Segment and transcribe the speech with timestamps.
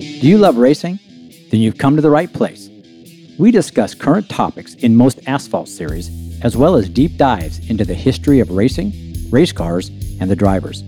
[0.00, 0.98] Do you love racing?
[1.50, 2.70] Then you've come to the right place.
[3.38, 6.08] We discuss current topics in most asphalt series,
[6.42, 8.94] as well as deep dives into the history of racing,
[9.28, 10.82] race cars, and the drivers.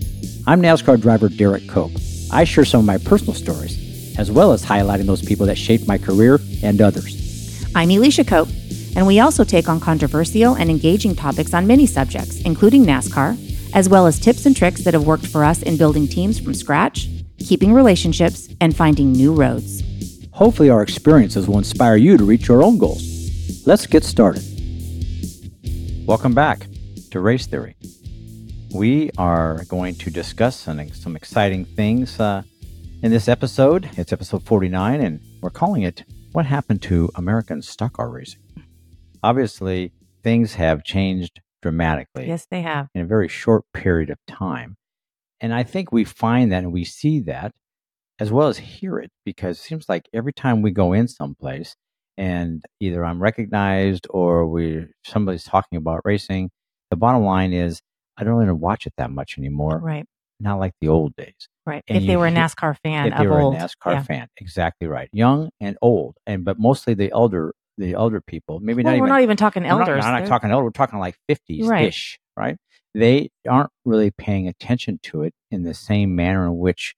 [0.47, 1.91] I'm NASCAR driver Derrike Cope.
[2.31, 5.87] I share some of my personal stories, as well as highlighting those people that shaped
[5.87, 7.63] my career and others.
[7.75, 8.49] I'm Elisha Cope,
[8.95, 13.37] and we also take on controversial and engaging topics on many subjects, including NASCAR,
[13.75, 16.55] as well as tips and tricks that have worked for us in building teams from
[16.55, 17.09] scratch,
[17.45, 19.83] keeping relationships, and finding new roads.
[20.31, 23.03] Hopefully, our experiences will inspire you to reach your own goals.
[23.67, 24.43] Let's get started.
[26.05, 26.67] Welcome back
[27.11, 27.75] to Race Theory.
[28.73, 32.41] We are going to discuss some, some exciting things uh,
[33.03, 33.89] in this episode.
[33.97, 38.41] It's episode 49, and we're calling it What Happened to American Stock Car Racing.
[39.21, 39.91] Obviously,
[40.23, 42.27] things have changed dramatically.
[42.27, 42.87] Yes, they have.
[42.95, 44.75] In a very short period of time.
[45.41, 47.51] And I think we find that and we see that
[48.19, 51.75] as well as hear it because it seems like every time we go in someplace
[52.17, 56.51] and either I'm recognized or we somebody's talking about racing,
[56.89, 57.81] the bottom line is
[58.17, 59.79] I don't really watch it that much anymore.
[59.79, 60.05] Right.
[60.39, 61.47] Not like the old days.
[61.65, 61.83] Right.
[61.87, 64.03] And if they were a NASCAR fan if they were old, a NASCAR yeah.
[64.03, 65.09] fan, exactly right.
[65.13, 68.59] Young and old, and but mostly the elder the elder people.
[68.59, 69.09] Maybe well, not we're even.
[69.09, 69.87] not even talking elders.
[69.87, 70.65] We're not, not talking elder.
[70.65, 72.45] We're talking like fifties ish, right.
[72.45, 72.57] right?
[72.93, 76.95] They aren't really paying attention to it in the same manner in which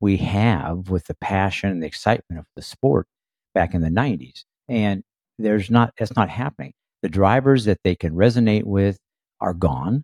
[0.00, 3.06] we have with the passion and the excitement of the sport
[3.54, 4.44] back in the nineties.
[4.68, 5.02] And
[5.38, 5.92] there's not.
[5.98, 6.72] That's not happening.
[7.02, 8.98] The drivers that they can resonate with
[9.40, 10.02] are gone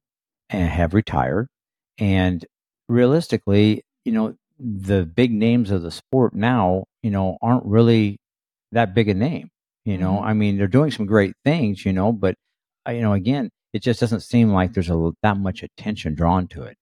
[0.50, 1.48] and have retired.
[1.98, 2.44] And
[2.88, 8.18] realistically, you know, the big names of the sport now, you know, aren't really
[8.72, 9.50] that big a name.
[9.84, 10.26] You know, mm-hmm.
[10.26, 12.34] I mean, they're doing some great things, you know, but
[12.88, 16.48] uh, you know, again, it just doesn't seem like there's a that much attention drawn
[16.48, 16.76] to it.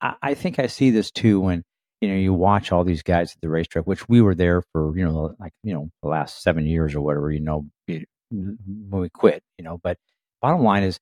[0.00, 1.62] I, I think I see this too when
[2.00, 4.96] you know you watch all these guys at the racetrack, which we were there for,
[4.96, 8.08] you know, like you know the last seven years or whatever, you know, when
[8.90, 9.78] we quit, you know.
[9.82, 9.98] But
[10.40, 10.98] bottom line is,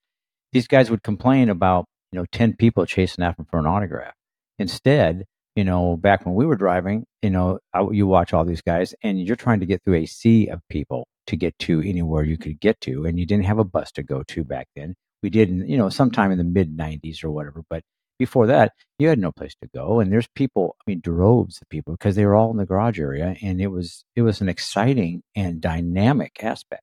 [0.53, 4.15] these guys would complain about you know ten people chasing after them for an autograph.
[4.59, 5.25] Instead,
[5.57, 8.95] you know, back when we were driving, you know, I, you watch all these guys
[9.03, 12.39] and you're trying to get through a sea of people to get to anywhere you
[12.39, 13.05] could get to.
[13.05, 14.95] And you didn't have a bus to go to back then.
[15.23, 17.63] We did, in, you know, sometime in the mid 90s or whatever.
[17.69, 17.83] But
[18.19, 20.01] before that, you had no place to go.
[20.01, 23.01] And there's people, I mean, droves of people because they were all in the garage
[23.01, 23.37] area.
[23.43, 26.83] And it was, it was an exciting and dynamic aspect.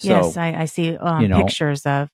[0.00, 2.10] So, yes, I, I see um, you know, pictures of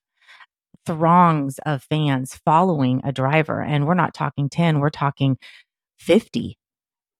[0.85, 3.61] throngs of fans following a driver.
[3.61, 5.37] And we're not talking 10, we're talking
[5.99, 6.57] 50,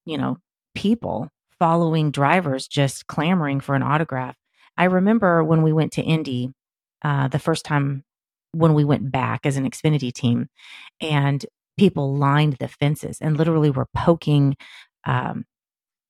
[0.06, 0.38] you know,
[0.74, 1.30] people
[1.60, 4.36] following drivers just clamoring for an autograph.
[4.78, 6.52] I remember when we went to Indy
[7.02, 8.04] uh, the first time
[8.56, 10.48] when we went back as an Xfinity team,
[11.02, 11.46] and
[11.78, 14.56] people lined the fences and literally were poking
[15.06, 15.46] um,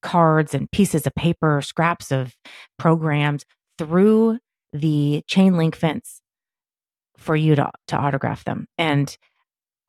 [0.02, 2.36] cards and pieces of paper, scraps of
[2.78, 3.44] programs
[3.78, 4.38] through
[4.74, 6.22] the chain link fence
[7.18, 8.68] for you to, to autograph them.
[8.78, 9.18] And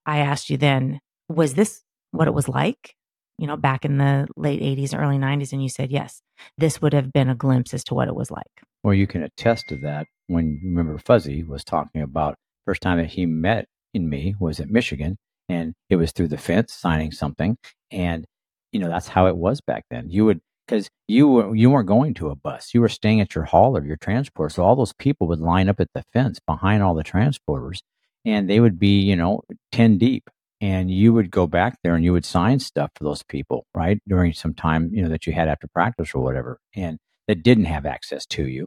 [0.07, 2.97] I asked you then, was this what it was like?
[3.39, 6.23] you know, back in the late 80s, early 90s, and you said, yes,
[6.57, 8.63] this would have been a glimpse as to what it was like.
[8.83, 12.99] Well, you can attest to that when you remember Fuzzy was talking about first time
[12.99, 15.17] that he met in me was at Michigan,
[15.49, 17.57] and it was through the fence signing something,
[17.91, 18.27] and
[18.73, 20.11] you know that's how it was back then.
[20.11, 23.35] You would because you were you weren't going to a bus, you were staying at
[23.35, 26.41] your hall or your transport, so all those people would line up at the fence
[26.47, 27.81] behind all the transporters,
[28.25, 30.29] and they would be you know ten deep
[30.61, 34.01] and you would go back there and you would sign stuff for those people, right?
[34.09, 37.67] During some time, you know, that you had after practice or whatever, and that didn't
[37.67, 38.67] have access to you.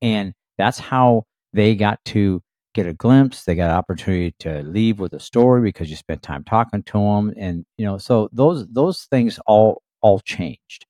[0.00, 2.40] And that's how they got to
[2.74, 3.44] get a glimpse.
[3.44, 6.92] They got an opportunity to leave with a story because you spent time talking to
[6.98, 7.32] them.
[7.36, 10.86] And, you know, so those, those things all, all changed.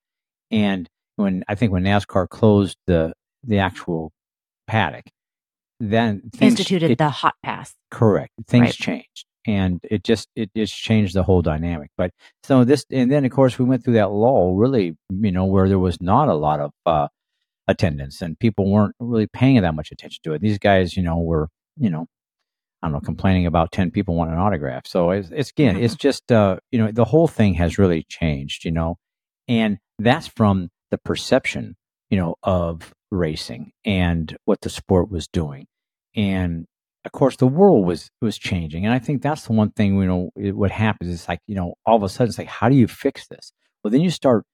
[0.50, 3.12] And when I think when NASCAR closed the,
[3.44, 4.12] the actual
[4.66, 5.04] paddock,
[5.78, 7.74] then things, instituted it, the hot pass.
[7.90, 8.32] Correct.
[8.48, 8.74] Things right.
[8.74, 12.10] changed and it just it just changed the whole dynamic but
[12.42, 15.68] so this and then of course we went through that lull really you know where
[15.68, 17.08] there was not a lot of uh,
[17.68, 21.18] attendance and people weren't really paying that much attention to it these guys you know
[21.18, 22.06] were you know
[22.82, 25.96] i don't know complaining about 10 people want an autograph so it's, it's again it's
[25.96, 28.96] just uh you know the whole thing has really changed you know
[29.48, 31.76] and that's from the perception
[32.10, 35.66] you know of racing and what the sport was doing
[36.16, 36.66] and
[37.04, 40.06] of course, the world was was changing, and I think that's the one thing you
[40.06, 40.30] know.
[40.36, 42.76] It, what happens is like you know, all of a sudden it's like, how do
[42.76, 43.52] you fix this?
[43.82, 44.44] Well, then you start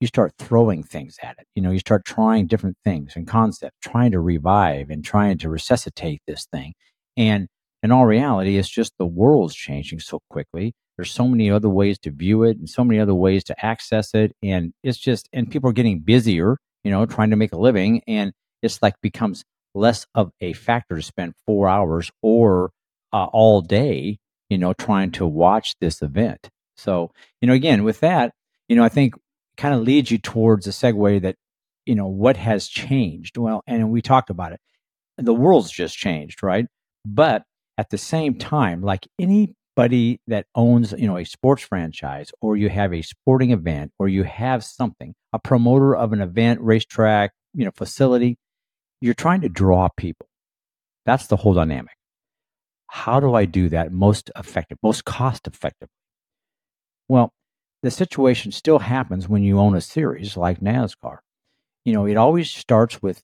[0.00, 1.46] you start throwing things at it.
[1.54, 5.48] You know, you start trying different things and concepts, trying to revive and trying to
[5.48, 6.74] resuscitate this thing.
[7.16, 7.48] And
[7.82, 10.72] in all reality, it's just the world's changing so quickly.
[10.96, 14.14] There's so many other ways to view it and so many other ways to access
[14.14, 14.32] it.
[14.42, 18.02] And it's just, and people are getting busier, you know, trying to make a living.
[18.06, 22.70] And it's like becomes less of a factor to spend four hours or
[23.12, 24.18] uh, all day,
[24.48, 26.48] you know, trying to watch this event.
[26.76, 28.32] So, you know, again, with that,
[28.68, 29.14] you know, I think
[29.58, 31.34] kind of leads you towards a segue that,
[31.84, 33.36] you know, what has changed?
[33.36, 34.60] Well, and we talked about it.
[35.18, 36.66] The world's just changed, right?
[37.04, 37.42] But
[37.76, 42.68] at the same time, like anybody that owns, you know, a sports franchise or you
[42.68, 47.64] have a sporting event or you have something, a promoter of an event, racetrack, you
[47.64, 48.38] know, facility,
[49.00, 50.28] you're trying to draw people.
[51.04, 51.92] That's the whole dynamic.
[52.86, 55.88] How do I do that most effective, most cost effective?
[57.08, 57.32] Well,
[57.82, 61.18] the situation still happens when you own a series like NASCAR.
[61.84, 63.22] You know, it always starts with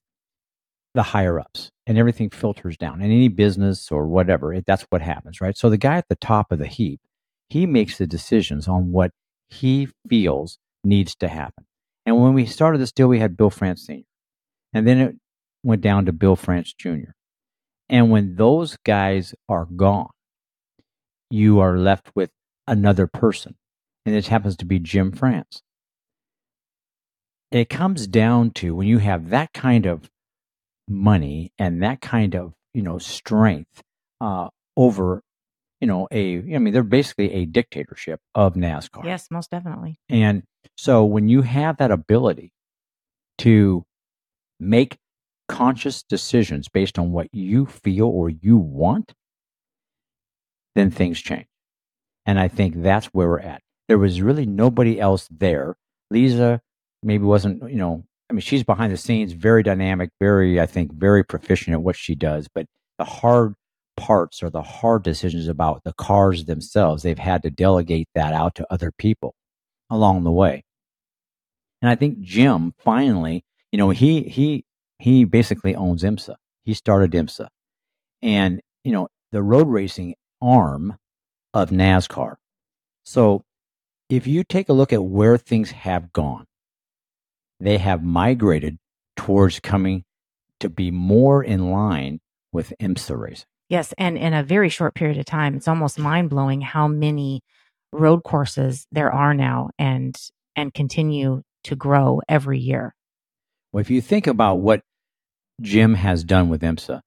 [0.95, 5.01] the higher ups and everything filters down in any business or whatever it, that's what
[5.01, 5.57] happens right?
[5.57, 7.01] So the guy at the top of the heap
[7.49, 9.11] he makes the decisions on what
[9.49, 11.65] he feels needs to happen.
[12.05, 14.05] And when we started this deal we had bill france senior
[14.73, 15.15] and then it
[15.63, 17.11] went down to bill france jr
[17.89, 20.09] and when those guys are gone
[21.29, 22.29] you are left with
[22.67, 23.55] another person
[24.05, 25.61] and this happens to be jim france
[27.51, 30.09] it comes down to when you have that kind of
[30.87, 33.81] money and that kind of you know strength
[34.21, 35.21] uh, over
[35.79, 39.03] you know a I mean they're basically a dictatorship of NASCAR.
[39.03, 39.99] Yes, most definitely.
[40.09, 40.43] And
[40.75, 42.51] so when you have that ability
[43.39, 43.85] to
[44.59, 44.97] make
[45.47, 49.13] conscious decisions based on what you feel or you want,
[50.75, 51.47] then things change.
[52.25, 53.61] And I think that's where we're at.
[53.87, 55.77] There was really nobody else there.
[56.09, 56.61] Lisa
[57.03, 60.93] maybe wasn't, you know, I mean, she's behind the scenes, very dynamic, very, I think,
[60.93, 62.47] very proficient at what she does.
[62.53, 62.65] But
[62.97, 63.53] the hard
[63.97, 68.55] parts or the hard decisions about the cars themselves, they've had to delegate that out
[68.55, 69.35] to other people
[69.89, 70.63] along the way.
[71.81, 74.65] And I think Jim finally, you know, he he
[74.99, 76.35] he basically owns IMSA.
[76.63, 77.47] He started IMSA,
[78.21, 80.97] and you know, the road racing arm
[81.53, 82.35] of NASCAR.
[83.03, 83.43] So,
[84.09, 86.45] if you take a look at where things have gone,
[87.59, 88.77] they have migrated
[89.15, 90.03] towards coming
[90.59, 92.19] to be more in line
[92.51, 93.45] with IMSA racing.
[93.69, 97.41] Yes, and in a very short period of time, it's almost mind blowing how many
[97.91, 100.15] road courses there are now, and
[100.55, 102.93] and continue to grow every year.
[103.71, 104.81] Well, if you think about what
[105.61, 107.01] Jim has done with IMSA,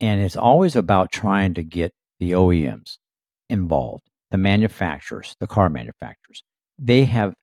[0.00, 2.98] and it's always about trying to get the OEMs
[3.48, 6.42] involved, the manufacturers, the car manufacturers.
[6.78, 7.34] They have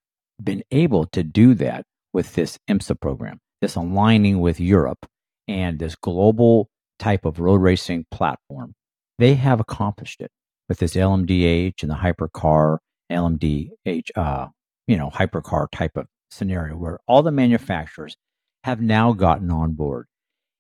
[0.42, 1.84] been able to do that
[2.14, 5.06] with this IMSA program, this aligning with Europe
[5.48, 8.74] and this global type of road racing platform.
[9.18, 10.32] They have accomplished it
[10.68, 12.78] with this LMDH and the hypercar
[13.12, 14.48] LMDH, uh,
[14.88, 18.16] you know, hypercar type of scenario where all the manufacturers
[18.64, 20.08] have now gotten on board.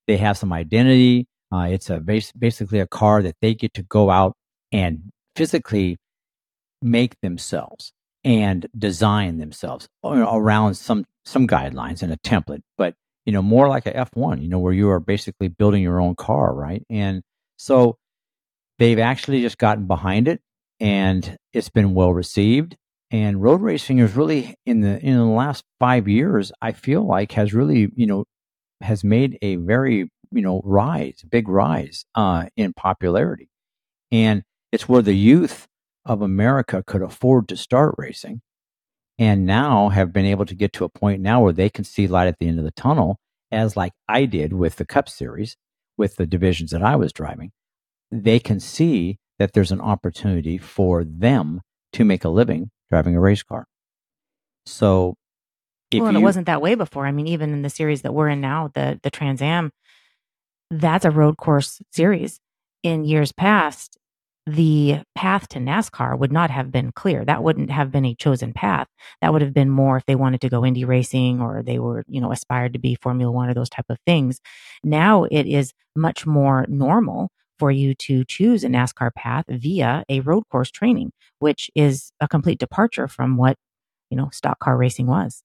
[0.08, 1.28] They have some identity.
[1.52, 4.34] Uh, it's a base, basically a car that they get to go out
[4.72, 5.98] and physically
[6.86, 7.92] make themselves
[8.24, 12.94] and design themselves around some some guidelines and a template, but
[13.26, 16.16] you know, more like a F1, you know, where you are basically building your own
[16.16, 16.84] car, right?
[16.90, 17.24] And
[17.58, 17.98] so
[18.78, 20.42] they've actually just gotten behind it
[20.80, 22.78] and it's been well received.
[23.10, 27.32] And road racing is really in the in the last five years, I feel like
[27.34, 28.26] has really, you know,
[28.82, 33.50] has made a very, you know, rise, big rise uh, in popularity.
[34.12, 35.68] And it's where the youth
[36.06, 38.42] of America could afford to start racing
[39.18, 42.08] and now have been able to get to a point now where they can see
[42.08, 43.18] light at the end of the tunnel
[43.52, 45.56] as like I did with the Cup series
[45.98, 47.52] with the divisions that I was driving
[48.12, 51.62] they can see that there's an opportunity for them
[51.94, 53.66] to make a living driving a race car
[54.66, 55.16] so
[55.94, 57.06] well, and you, it wasn't that way before.
[57.06, 59.72] I mean, even in the series that we're in now, the the Trans Am,
[60.72, 62.40] that's a road course series.
[62.84, 63.98] In years past,
[64.46, 67.26] the path to NASCAR would not have been clear.
[67.26, 68.88] That wouldn't have been a chosen path.
[69.22, 72.04] That would have been more if they wanted to go Indy racing or they were,
[72.08, 74.40] you know, aspired to be Formula One or those type of things.
[74.84, 80.20] Now it is much more normal for you to choose a NASCAR path via a
[80.20, 83.56] road course training, which is a complete departure from what,
[84.10, 85.42] you know, stock car racing was.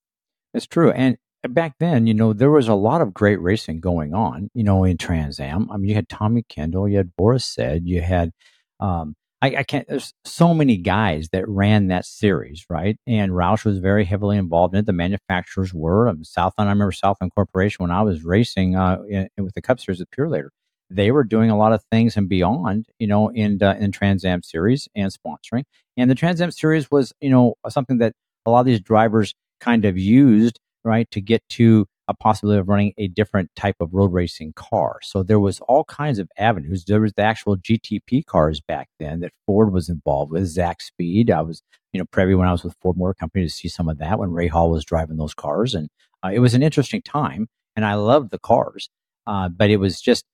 [0.53, 0.91] It's true.
[0.91, 1.17] And
[1.49, 4.85] back then, you know, there was a lot of great racing going on, you know,
[4.85, 5.71] in Trans Am.
[5.71, 8.33] I mean, you had Tommy Kendall, you had Boris Said, you had
[8.81, 9.89] um, I, I, can't.
[9.89, 12.99] There's so many guys that ran that series, right?
[13.07, 14.87] And Roush was very heavily involved in it.
[14.87, 16.69] The manufacturers were um, Southland.
[16.69, 20.11] I remember Southland Corporation when I was racing uh, in, with the Cup Series with
[20.11, 20.49] Purolator.
[20.91, 24.25] they were doing a lot of things and beyond, you know, in uh, in Trans
[24.25, 25.65] Am series and sponsoring.
[25.97, 28.13] And the Trans Am series was, you know, something that
[28.45, 32.69] a lot of these drivers kind of used, right, to get to a possibility of
[32.69, 34.99] running a different type of road racing car.
[35.03, 36.85] So there was all kinds of avenues.
[36.85, 40.43] There was the actual GTP cars back then that Ford was involved with.
[40.55, 41.31] Zakspeed.
[41.31, 41.63] I was,
[41.93, 44.19] you know, privy when I was with Ford Motor Company to see some of that
[44.19, 45.89] when Ray Hall was driving those cars, and
[46.25, 47.49] uh, it was an interesting time.
[47.77, 48.91] And I loved the cars,
[49.29, 50.25] uh, but it was just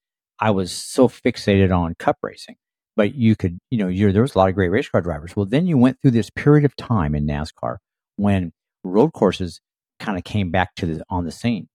[0.41, 2.57] I was so fixated on cup racing.
[2.97, 5.37] But you could, you know, there was a lot of great race car drivers.
[5.37, 7.77] Well, then you went through this period of time in NASCAR
[8.17, 8.53] when
[8.83, 9.61] road courses
[9.99, 11.69] kind of came back to the on the scene.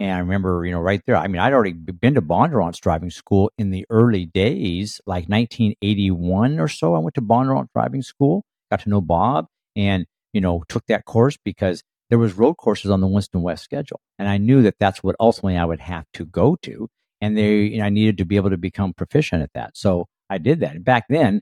[0.00, 1.16] And I remember, you know, right there.
[1.16, 6.60] I mean, I'd already been to Bondurant's driving school in the early days, like 1981
[6.60, 6.94] or so.
[6.94, 11.04] I went to Bondurant driving school, got to know Bob, and you know, took that
[11.04, 14.76] course because there was road courses on the Winston West schedule, and I knew that
[14.78, 16.88] that's what ultimately I would have to go to,
[17.20, 19.76] and they, you know, I needed to be able to become proficient at that.
[19.76, 20.76] So I did that.
[20.76, 21.40] And back then,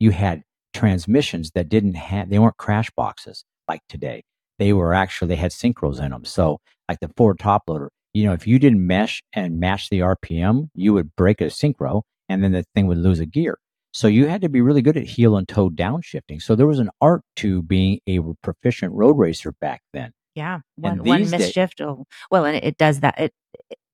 [0.00, 4.24] you had transmissions that didn't have, they weren't crash boxes like today
[4.58, 6.24] they were actually they had synchros in them.
[6.24, 6.58] So
[6.88, 10.68] like the Ford top loader, you know, if you didn't mesh and match the RPM,
[10.74, 13.58] you would break a synchro and then the thing would lose a gear.
[13.92, 16.42] So you had to be really good at heel and toe downshifting.
[16.42, 20.12] So there was an art to being a proficient road racer back then.
[20.34, 21.76] Yeah, one, one misshift.
[21.76, 23.20] Days, oh, well, and it does that.
[23.20, 23.32] It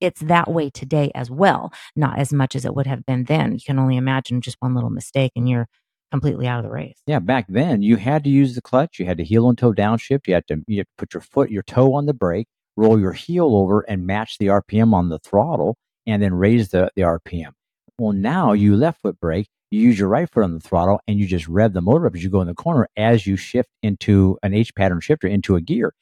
[0.01, 1.71] it's that way today as well.
[1.95, 3.53] Not as much as it would have been then.
[3.53, 5.69] You can only imagine just one little mistake and you're
[6.11, 7.01] completely out of the race.
[7.07, 8.99] Yeah, back then you had to use the clutch.
[8.99, 10.27] You had to heel and toe downshift.
[10.27, 12.99] You had to you had to put your foot, your toe on the brake, roll
[12.99, 15.77] your heel over, and match the RPM on the throttle,
[16.07, 17.53] and then raise the the RPM.
[17.99, 19.49] Well, now you left foot brake.
[19.71, 22.17] You use your right foot on the throttle, and you just rev the motor up
[22.17, 25.55] as you go in the corner as you shift into an H pattern shifter into
[25.57, 25.95] a gear.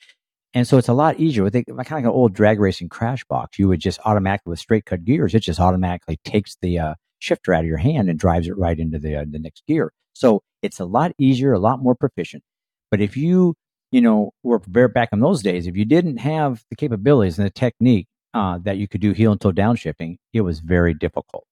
[0.55, 3.23] And so it's a lot easier with kind of like an old drag racing crash
[3.25, 3.59] box.
[3.59, 7.55] You would just automatically with straight cut gears, it just automatically takes the uh, shifter
[7.55, 9.93] out of your hand and drives it right into the uh, the next gear.
[10.15, 12.43] So it's a lot easier, a lot more proficient.
[12.91, 13.55] But if you,
[13.93, 14.59] you know, were
[14.89, 18.79] back in those days, if you didn't have the capabilities and the technique uh, that
[18.79, 21.45] you could do heel and toe downshifting, it was very difficult.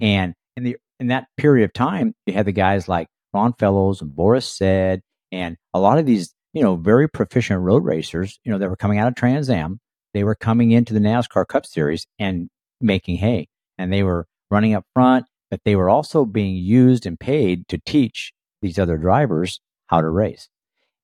[0.00, 4.02] And in the in that period of time, you had the guys like Ron Fellows
[4.02, 5.00] and Boris Said,
[5.32, 8.76] and a lot of these, you know, very proficient road racers, you know, that were
[8.76, 9.80] coming out of Trans Am.
[10.14, 12.50] They were coming into the NASCAR Cup Series and
[12.80, 13.48] making hay,
[13.78, 17.76] and they were running up front but they were also being used and paid to
[17.84, 18.32] teach
[18.62, 20.48] these other drivers how to race.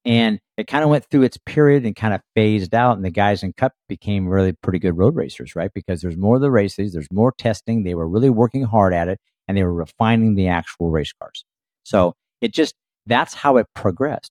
[0.07, 2.97] And it kind of went through its period and kind of phased out.
[2.97, 5.71] And the guys in Cup became really pretty good road racers, right?
[5.75, 7.83] Because there's more of the races, there's more testing.
[7.83, 11.45] They were really working hard at it and they were refining the actual race cars.
[11.83, 12.75] So it just,
[13.05, 14.31] that's how it progressed.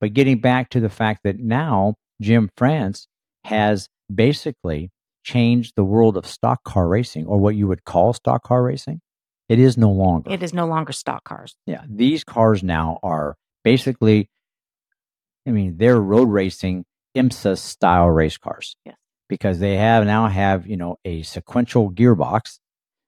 [0.00, 3.08] But getting back to the fact that now Jim France
[3.46, 4.92] has basically
[5.32, 9.00] changed the world of stock car racing or what you would call stock car racing
[9.50, 10.30] it is no longer.
[10.30, 11.56] It is no longer stock cars.
[11.66, 11.82] Yeah.
[11.88, 14.30] These cars now are basically,
[15.44, 16.84] I mean, they're road racing
[17.16, 18.76] IMSA style race cars.
[18.86, 18.94] Yes.
[19.28, 22.60] Because they have now have, you know, a sequential gearbox.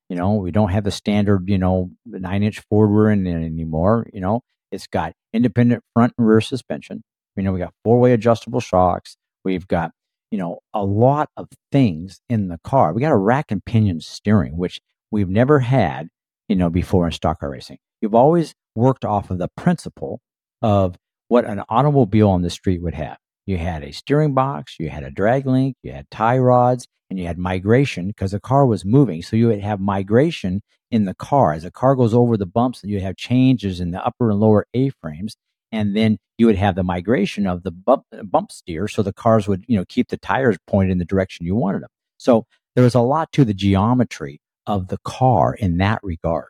[0.09, 4.09] You know, we don't have the standard, you know, nine inch Ford rear end anymore.
[4.13, 4.41] You know,
[4.73, 7.05] it's got independent front and rear suspension.
[7.37, 9.17] You know, we got four way adjustable shocks.
[9.45, 9.93] We've got,
[10.33, 12.93] you know, a lot of things in the car.
[12.93, 14.81] We got a rack and pinion steering, which
[15.13, 16.09] we've never had
[16.53, 17.79] you know, before in stock car racing.
[18.03, 20.21] You've always worked off of the principle
[20.61, 20.97] of
[21.29, 23.17] what an automobile on the street would have.
[23.47, 27.19] You had a steering box, you had a drag link, you had tie rods, and
[27.19, 29.23] you had migration because the car was moving.
[29.23, 30.61] So you would have migration
[30.91, 31.55] in the car.
[31.55, 34.67] As the car goes over the bumps, you have changes in the upper and lower
[34.75, 35.37] A frames.
[35.73, 38.89] And then you would have the migration of the bump, bump steer.
[38.89, 41.83] So the cars would, you know, keep the tires pointed in the direction you wanted
[41.83, 41.89] them.
[42.19, 46.49] So there was a lot to the geometry of the car in that regard.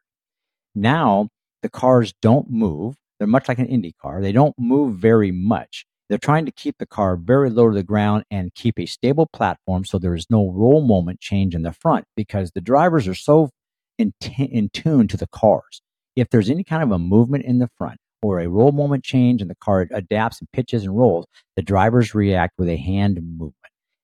[0.74, 1.28] Now,
[1.62, 2.96] the cars don't move.
[3.18, 4.20] They're much like an Indy car.
[4.20, 5.86] They don't move very much.
[6.08, 9.28] They're trying to keep the car very low to the ground and keep a stable
[9.32, 13.14] platform so there is no roll moment change in the front because the drivers are
[13.14, 13.50] so
[13.98, 15.80] in, t- in tune to the cars.
[16.16, 19.40] If there's any kind of a movement in the front or a roll moment change
[19.40, 21.26] and the car adapts and pitches and rolls,
[21.56, 23.54] the drivers react with a hand movement.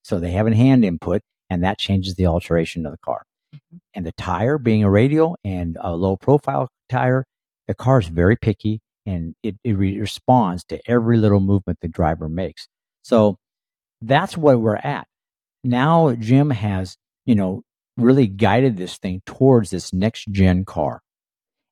[0.02, 3.22] So they have a hand input and that changes the alteration of the car.
[3.54, 3.76] Mm-hmm.
[3.94, 7.24] And the tire being a radial and a low profile tire,
[7.66, 11.88] the car is very picky and it, it re- responds to every little movement the
[11.88, 12.66] driver makes.
[13.02, 13.36] So
[14.02, 15.06] that's where we're at.
[15.64, 17.62] Now Jim has, you know,
[17.96, 21.00] really guided this thing towards this next gen car.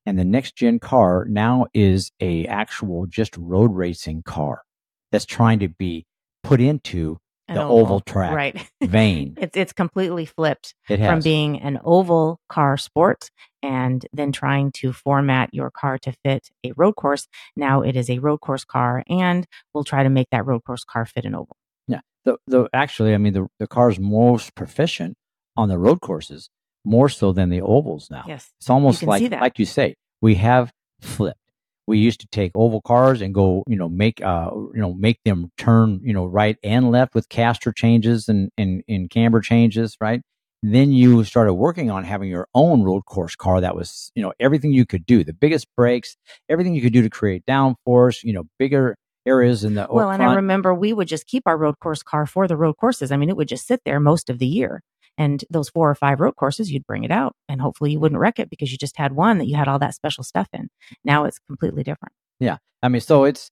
[0.07, 4.63] And the next gen car now is a actual just road racing car
[5.11, 6.07] that's trying to be
[6.45, 8.71] put into the oval, oval, track right.
[8.83, 9.37] vein.
[9.41, 13.31] it's it's completely flipped it from being an oval car sport
[13.63, 17.29] and then trying to format your car to fit a road course.
[17.57, 20.85] Now it is a road course car, and we'll try to make that road course
[20.85, 21.57] car fit an oval.
[21.87, 22.01] Yeah.
[22.25, 25.17] The the actually, I mean, the the car's most proficient
[25.57, 26.51] on the road courses
[26.87, 28.25] more so than the ovals now.
[28.27, 28.51] Yes.
[28.59, 31.41] It's almost like like you say, we have flipped
[31.87, 35.23] we used to take oval cars and go, you know, make, uh, you know, make
[35.25, 39.97] them turn, you know, right and left with caster changes and, and, and camber changes,
[40.01, 40.21] right?
[40.63, 44.33] Then you started working on having your own road course car that was, you know,
[44.41, 46.17] everything you could do, the biggest brakes,
[46.49, 50.11] everything you could do to create downforce, you know, bigger areas in the well.
[50.11, 53.13] And I remember we would just keep our road course car for the road courses.
[53.13, 54.83] I mean, it would just sit there most of the year.
[55.19, 58.21] And those four or five road courses, you'd bring it out and hopefully you wouldn't
[58.21, 60.69] wreck it because you just had one that you had all that special stuff in.
[61.05, 62.13] Now it's completely different.
[62.39, 62.59] Yeah.
[62.83, 63.51] I mean, so it's,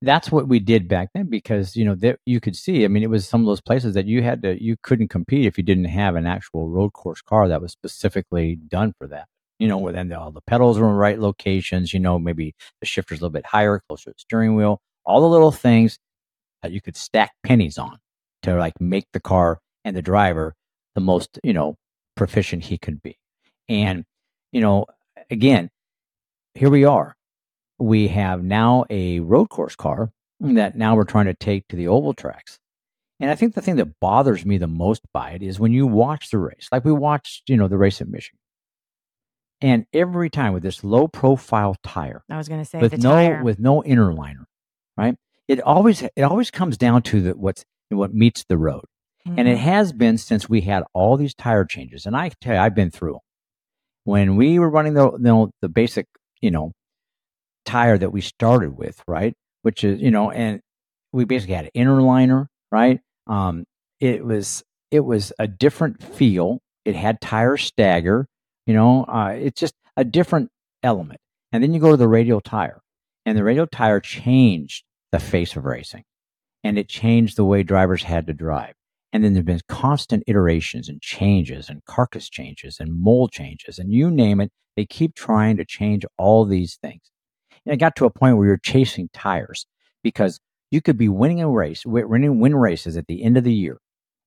[0.00, 3.02] that's what we did back then because, you know, that you could see, I mean,
[3.02, 5.64] it was some of those places that you had to, you couldn't compete if you
[5.64, 9.26] didn't have an actual road course car that was specifically done for that.
[9.58, 12.54] You know, where then all the pedals were in the right locations, you know, maybe
[12.80, 15.98] the shifter's a little bit higher, closer to the steering wheel, all the little things
[16.62, 17.98] that you could stack pennies on
[18.42, 20.54] to like make the car and the driver
[20.94, 21.76] the most, you know,
[22.16, 23.18] proficient he could be.
[23.68, 24.04] And,
[24.52, 24.86] you know,
[25.30, 25.70] again,
[26.54, 27.16] here we are.
[27.78, 31.88] We have now a road course car that now we're trying to take to the
[31.88, 32.58] oval tracks.
[33.20, 35.86] And I think the thing that bothers me the most by it is when you
[35.86, 38.38] watch the race, like we watched, you know, the race at Michigan.
[39.60, 43.10] And every time with this low profile tire, I was going to say with no
[43.12, 43.44] tire.
[43.44, 44.48] with no inner liner,
[44.96, 45.14] right?
[45.46, 48.84] It always it always comes down to the what's what meets the road.
[49.26, 49.38] Mm-hmm.
[49.38, 49.64] And it mm-hmm.
[49.64, 52.06] has been since we had all these tire changes.
[52.06, 53.18] And I tell you, I've been through.
[54.04, 56.06] When we were running the, the, the basic,
[56.40, 56.72] you know,
[57.64, 59.34] tire that we started with, right?
[59.62, 60.60] Which is, you know, and
[61.12, 63.00] we basically had an inner liner, right?
[63.28, 63.64] Um,
[64.00, 66.58] it was, it was a different feel.
[66.84, 68.26] It had tire stagger,
[68.66, 70.50] you know, uh, it's just a different
[70.82, 71.20] element.
[71.52, 72.80] And then you go to the radial tire
[73.24, 76.02] and the radial tire changed the face of racing
[76.64, 78.74] and it changed the way drivers had to drive.
[79.12, 83.78] And then there have been constant iterations and changes and carcass changes and mold changes
[83.78, 84.50] and you name it.
[84.76, 87.02] They keep trying to change all these things.
[87.66, 89.66] And it got to a point where you're chasing tires
[90.02, 93.52] because you could be winning a race, winning win races at the end of the
[93.52, 93.78] year.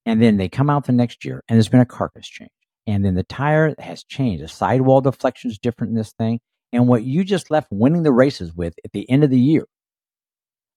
[0.06, 2.52] And then they come out the next year and there's been a carcass change.
[2.86, 4.44] And then the tire has changed.
[4.44, 6.40] The sidewall deflection is different in this thing.
[6.72, 9.66] And what you just left winning the races with at the end of the year,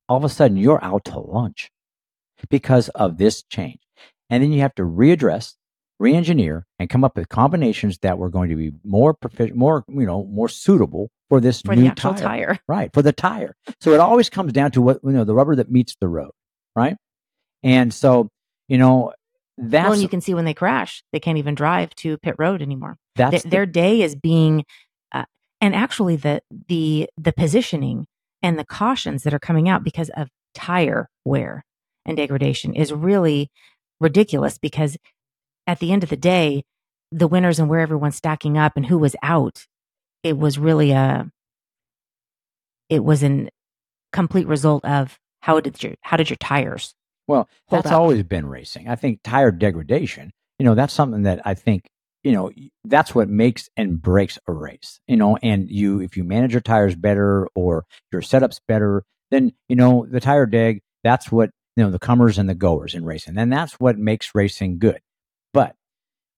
[0.08, 1.70] all of a sudden you're out to lunch
[2.48, 3.80] because of this change.
[4.30, 5.54] And then you have to readdress,
[5.98, 10.06] re-engineer, and come up with combinations that were going to be more proficient, more you
[10.06, 12.16] know, more suitable for this for new tire.
[12.16, 12.58] tire.
[12.68, 13.54] Right, for the tire.
[13.80, 16.32] So it always comes down to what you know, the rubber that meets the road,
[16.76, 16.96] right?
[17.62, 18.28] And so,
[18.68, 19.12] you know,
[19.56, 22.36] that's well, and you can see when they crash, they can't even drive to pit
[22.38, 22.96] road anymore.
[23.16, 24.64] That's the, their day is being,
[25.10, 25.24] uh,
[25.60, 28.06] and actually the the the positioning
[28.40, 31.64] and the cautions that are coming out because of tire wear
[32.06, 33.50] and degradation is really
[34.00, 34.96] ridiculous because
[35.66, 36.64] at the end of the day,
[37.10, 39.66] the winners and where everyone's stacking up and who was out,
[40.22, 41.30] it was really a,
[42.88, 43.50] it was an
[44.12, 46.94] complete result of how did your how did your tires?
[47.26, 47.92] Well, that's up?
[47.92, 48.88] always been racing.
[48.88, 50.32] I think tire degradation.
[50.58, 51.88] You know, that's something that I think
[52.22, 52.50] you know
[52.84, 55.00] that's what makes and breaks a race.
[55.06, 59.52] You know, and you if you manage your tires better or your setups better, then
[59.68, 60.80] you know the tire deg.
[61.04, 63.38] That's what you know, the comers and the goers in racing.
[63.38, 64.98] And that's what makes racing good.
[65.54, 65.76] But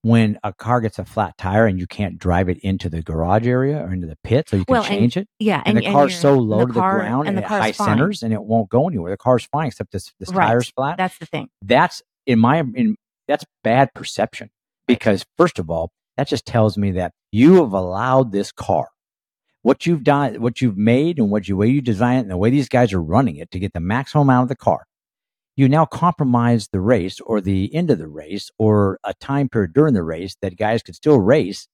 [0.03, 3.47] when a car gets a flat tire and you can't drive it into the garage
[3.47, 5.29] area or into the pit so you can well, change and, it.
[5.43, 5.63] Yeah.
[5.65, 7.87] And, and the car's so low to the ground and, and the high fine.
[7.87, 9.13] centers and it won't go anywhere.
[9.13, 10.47] The car's fine except this, this right.
[10.47, 10.99] tire's flat.
[10.99, 11.49] That's the thing.
[11.63, 14.51] That's in my, in, that's bad perception
[14.87, 18.89] because first of all, that just tells me that you have allowed this car
[19.63, 22.37] what you've done, what you've made and what you way you design it and the
[22.37, 24.85] way these guys are running it to get the maximum out of the car
[25.61, 29.75] you now compromise the race or the end of the race or a time period
[29.75, 31.69] during the race that guys could still race,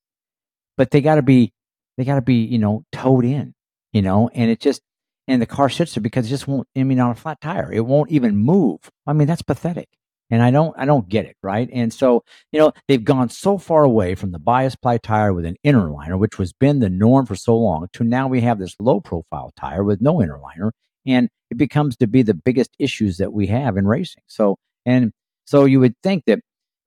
[0.77, 1.53] but they got to be,
[1.97, 3.55] they got to be, you know, towed in,
[3.93, 4.83] you know, and it just,
[5.29, 7.73] and the car sits there because it just won't, I mean, on a flat tire,
[7.73, 8.81] it won't even move.
[9.07, 9.89] I mean, that's pathetic.
[10.31, 11.37] And I don't, I don't get it.
[11.41, 11.71] Right.
[11.73, 15.45] And so, you know, they've gone so far away from the bias ply tire with
[15.45, 18.59] an inner liner, which was been the norm for so long to now we have
[18.59, 20.73] this low profile tire with no inner liner
[21.07, 24.23] and it becomes to be the biggest issues that we have in racing.
[24.27, 25.13] So, and
[25.45, 26.41] so you would think that,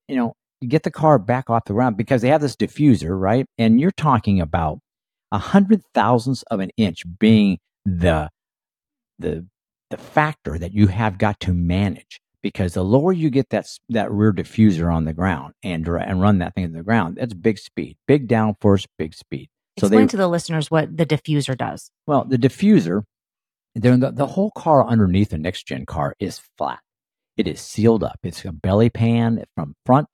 [0.08, 3.18] you know, you get the car back off the ground because they have this diffuser,
[3.20, 3.46] right?
[3.58, 4.80] And you're talking about
[5.32, 8.30] a hundred thousandths of an inch being the,
[9.18, 9.46] the,
[9.90, 14.12] the factor that you have got to manage because the lower you get that that
[14.12, 17.58] rear diffuser on the ground and and run that thing in the ground, that's big
[17.58, 19.50] speed, big downforce, big speed.
[19.78, 21.92] So Explain they, to the listeners what the diffuser does.
[22.06, 23.04] Well, the diffuser,
[23.82, 26.80] the, the whole car underneath the next gen car is flat.
[27.38, 28.20] It is sealed up.
[28.24, 30.08] It's a belly pan from front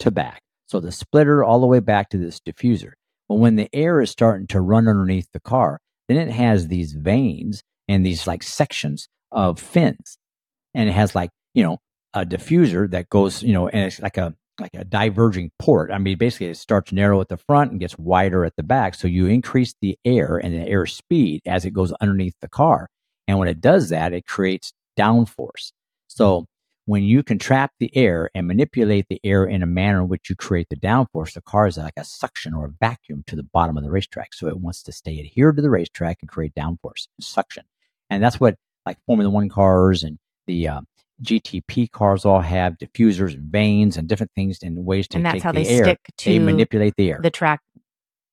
[0.00, 0.42] to back.
[0.66, 2.92] So the splitter all the way back to this diffuser.
[3.28, 6.92] But when the air is starting to run underneath the car, then it has these
[6.92, 10.16] vanes and these like sections of fins.
[10.74, 11.78] And it has like you know,
[12.14, 15.90] a diffuser that goes, you know, and it's like a like a diverging port.
[15.90, 18.94] I mean, basically, it starts narrow at the front and gets wider at the back.
[18.94, 22.88] So you increase the air and the air speed as it goes underneath the car.
[23.30, 25.70] And when it does that, it creates downforce.
[26.08, 26.46] So
[26.86, 30.34] when you contract the air and manipulate the air in a manner in which you
[30.34, 33.76] create the downforce, the car is like a suction or a vacuum to the bottom
[33.76, 34.34] of the racetrack.
[34.34, 37.62] So it wants to stay adhered to the racetrack and create downforce, suction.
[38.10, 40.80] And that's what like Formula One cars and the uh,
[41.22, 45.34] GTP cars all have diffusers and vanes and different things and ways to and that's
[45.34, 45.84] take how the they air.
[45.84, 47.60] stick to they manipulate the air the track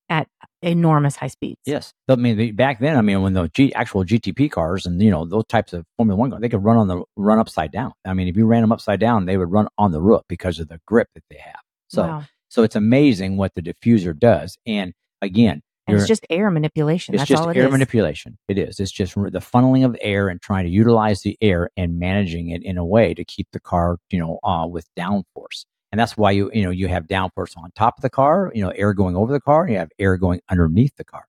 [0.10, 0.28] at
[0.62, 4.50] enormous high speeds yes i mean back then i mean when the G, actual gtp
[4.50, 7.04] cars and you know those types of formula one cars they could run on the
[7.16, 9.92] run upside down i mean if you ran them upside down they would run on
[9.92, 12.24] the roof because of the grip that they have so wow.
[12.50, 17.16] so it's amazing what the diffuser does and again and it's just air manipulation.
[17.16, 17.72] It's That's just all it air is.
[17.72, 18.38] manipulation.
[18.50, 18.80] It is.
[18.80, 22.62] It's just the funneling of air and trying to utilize the air and managing it
[22.64, 25.66] in a way to keep the car, you know, uh, with downforce.
[25.92, 28.62] And that's why you, you know, you have downforce on top of the car, you
[28.62, 31.26] know, air going over the car, you have air going underneath the car.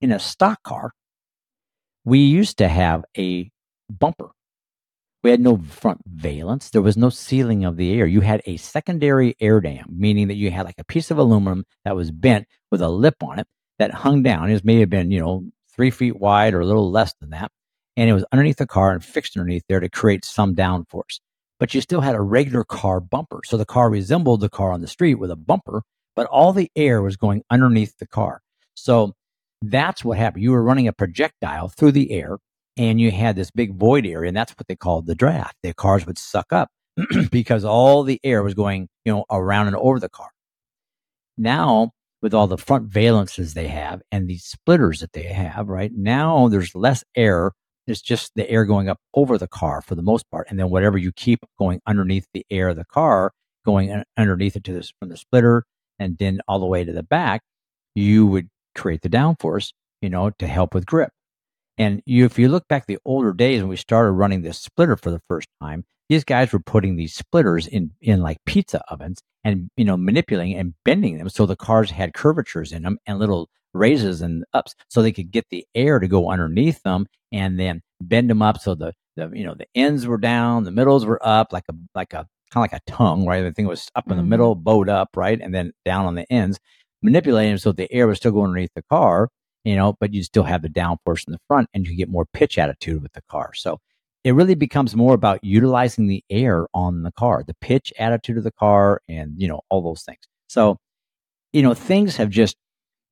[0.00, 0.92] In a stock car,
[2.04, 3.50] we used to have a
[3.90, 4.30] bumper.
[5.22, 6.70] We had no front valence.
[6.70, 8.06] There was no sealing of the air.
[8.06, 11.64] You had a secondary air dam, meaning that you had like a piece of aluminum
[11.84, 13.46] that was bent with a lip on it
[13.78, 14.50] that hung down.
[14.50, 15.44] It may have been, you know,
[15.74, 17.50] three feet wide or a little less than that.
[17.96, 21.20] And it was underneath the car and fixed underneath there to create some downforce.
[21.58, 23.40] But you still had a regular car bumper.
[23.44, 25.82] So the car resembled the car on the street with a bumper,
[26.14, 28.40] but all the air was going underneath the car.
[28.74, 29.14] So
[29.62, 30.44] that's what happened.
[30.44, 32.38] You were running a projectile through the air
[32.76, 34.28] and you had this big void area.
[34.28, 35.56] And that's what they called the draft.
[35.62, 36.70] The cars would suck up
[37.30, 40.30] because all the air was going, you know, around and over the car.
[41.36, 41.90] Now
[42.20, 45.92] with all the front valences they have and these splitters that they have, right?
[45.94, 47.52] Now there's less air.
[47.88, 50.46] It's just the air going up over the car for the most part.
[50.50, 53.32] And then whatever you keep going underneath the air of the car,
[53.64, 55.64] going underneath it to this from the splitter
[55.98, 57.42] and then all the way to the back,
[57.94, 61.10] you would create the downforce, you know, to help with grip.
[61.78, 64.96] And you, if you look back the older days when we started running this splitter
[64.96, 69.20] for the first time, these guys were putting these splitters in in like pizza ovens
[69.44, 73.18] and you know manipulating and bending them so the cars had curvatures in them and
[73.18, 77.58] little raises and ups so they could get the air to go underneath them and
[77.58, 81.04] then bend them up so the, the you know the ends were down the middles
[81.04, 83.88] were up like a like a kind of like a tongue right the thing was
[83.94, 84.30] up in the mm-hmm.
[84.30, 86.58] middle bowed up right and then down on the ends
[87.02, 89.28] manipulating them so the air was still going underneath the car
[89.68, 92.26] you know but you still have the downforce in the front and you get more
[92.32, 93.78] pitch attitude with the car so
[94.24, 98.44] it really becomes more about utilizing the air on the car, the pitch attitude of
[98.44, 100.20] the car, and you know all those things.
[100.48, 100.78] So,
[101.52, 102.56] you know, things have just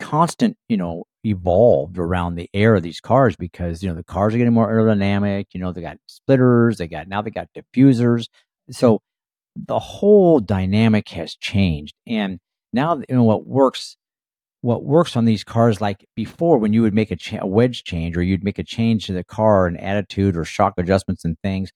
[0.00, 4.34] constant, you know, evolved around the air of these cars because you know the cars
[4.34, 5.46] are getting more aerodynamic.
[5.52, 8.26] You know, they got splitters, they got now they got diffusers.
[8.70, 9.00] So
[9.54, 12.40] the whole dynamic has changed, and
[12.72, 13.96] now you know what works
[14.66, 17.84] what works on these cars like before when you would make a, cha- a, wedge
[17.84, 21.38] change or you'd make a change to the car and attitude or shock adjustments and
[21.40, 21.70] things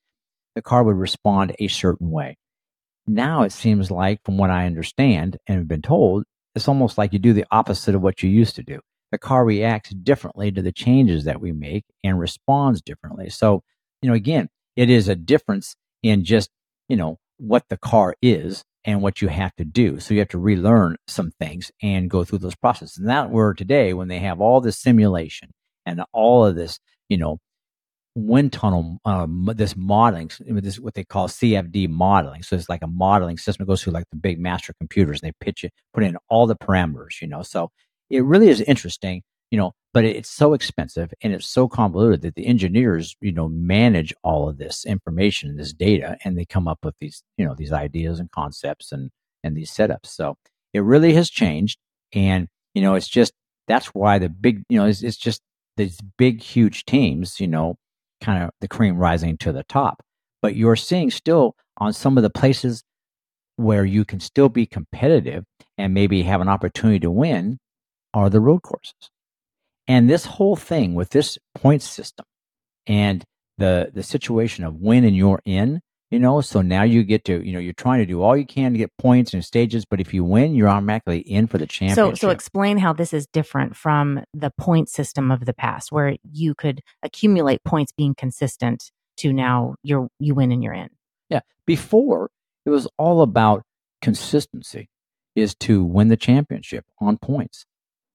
[0.57, 2.37] the car would respond a certain way.
[3.07, 6.24] Now it seems like from what i understand and have been told
[6.57, 8.81] it's almost like you do the opposite of what you used to do.
[9.12, 13.31] The car reacts differently to the changes that we make and responds differently.
[13.31, 13.62] So
[14.03, 16.50] you know again it is a difference in just
[16.88, 20.01] you know what the car is and what you have to do.
[20.01, 22.99] So you have to relearn some things and go through those processes.
[22.99, 25.51] And that where today, when they have all this simulation
[25.87, 27.38] and all of this, you know,
[28.14, 32.43] wind tunnel, um, this modeling, this what they call CFD modeling.
[32.43, 33.64] So it's like a modeling system.
[33.64, 36.47] It goes through like the big master computers and they pitch it, put in all
[36.47, 37.43] the parameters, you know.
[37.43, 37.71] So
[38.09, 42.35] it really is interesting you know, but it's so expensive and it's so convoluted that
[42.37, 46.68] the engineers, you know, manage all of this information, and this data, and they come
[46.68, 49.11] up with these, you know, these ideas and concepts and
[49.42, 50.07] and these setups.
[50.07, 50.37] So
[50.72, 51.79] it really has changed,
[52.12, 53.33] and you know, it's just
[53.66, 55.40] that's why the big, you know, it's, it's just
[55.76, 57.76] these big, huge teams, you know,
[58.20, 60.03] kind of the cream rising to the top.
[60.42, 62.83] But you're seeing still on some of the places
[63.57, 65.44] where you can still be competitive
[65.79, 67.59] and maybe have an opportunity to win
[68.14, 69.11] are the road courses.
[69.88, 72.27] And this whole thing with this point system
[72.87, 73.25] and
[73.59, 77.40] the the situation of when and you're in You know, so now you get to,
[77.47, 80.01] you know, you're trying to do all you can to get points and stages, but
[80.01, 82.19] if you win, you're automatically in for the championship.
[82.19, 86.16] So, so explain how this is different from the point system of the past, where
[86.29, 90.88] you could accumulate points being consistent to now you're you win and you're in.
[91.29, 92.31] Yeah, before
[92.66, 93.62] it was all about
[94.03, 94.88] consistency,
[95.37, 97.66] is to win the championship on points.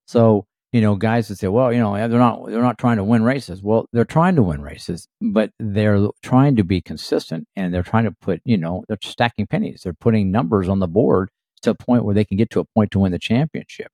[0.05, 3.03] So you know, guys that say, well, you know, they're not they're not trying to
[3.05, 3.63] win races.
[3.63, 8.03] Well, they're trying to win races, but they're trying to be consistent and they're trying
[8.03, 9.83] to put, you know, they're stacking pennies.
[9.83, 11.29] They're putting numbers on the board
[11.61, 13.89] to a point where they can get to a point to win the championship.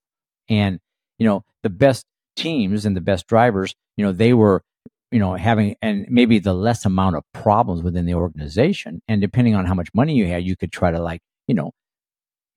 [0.49, 0.79] And,
[1.19, 4.63] you know, the best teams and the best drivers, you know, they were,
[5.11, 9.03] you know, having and maybe the less amount of problems within the organization.
[9.07, 11.73] And depending on how much money you had, you could try to like, you know,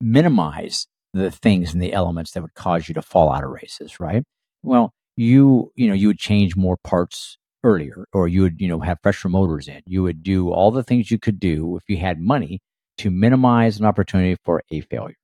[0.01, 4.01] minimize the things and the elements that would cause you to fall out of races,
[4.01, 4.25] right?
[4.63, 8.81] Well, you, you know, you would change more parts earlier or you would, you know,
[8.81, 9.81] have fresher motors in.
[9.87, 12.61] You would do all the things you could do if you had money
[12.99, 15.17] to minimize an opportunity for a failure.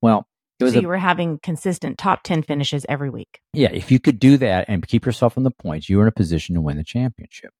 [0.00, 0.26] Well,
[0.60, 3.40] so a, you were having consistent top 10 finishes every week.
[3.52, 3.70] Yeah.
[3.70, 6.12] If you could do that and keep yourself in the points, you were in a
[6.12, 7.50] position to win the championship.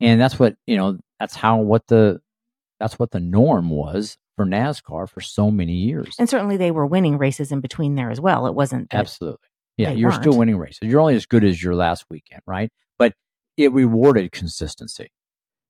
[0.00, 2.20] And that's what, you know, that's how what the,
[2.78, 6.14] that's what the norm was for NASCAR for so many years.
[6.18, 8.46] And certainly they were winning races in between there as well.
[8.46, 9.48] It wasn't absolutely.
[9.76, 10.22] Yeah, you're weren't.
[10.22, 10.80] still winning races.
[10.82, 12.70] You're only as good as your last weekend, right?
[12.98, 13.12] But
[13.56, 15.10] it rewarded consistency.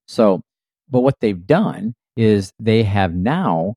[0.06, 0.42] So,
[0.88, 3.74] but what they've done is they have now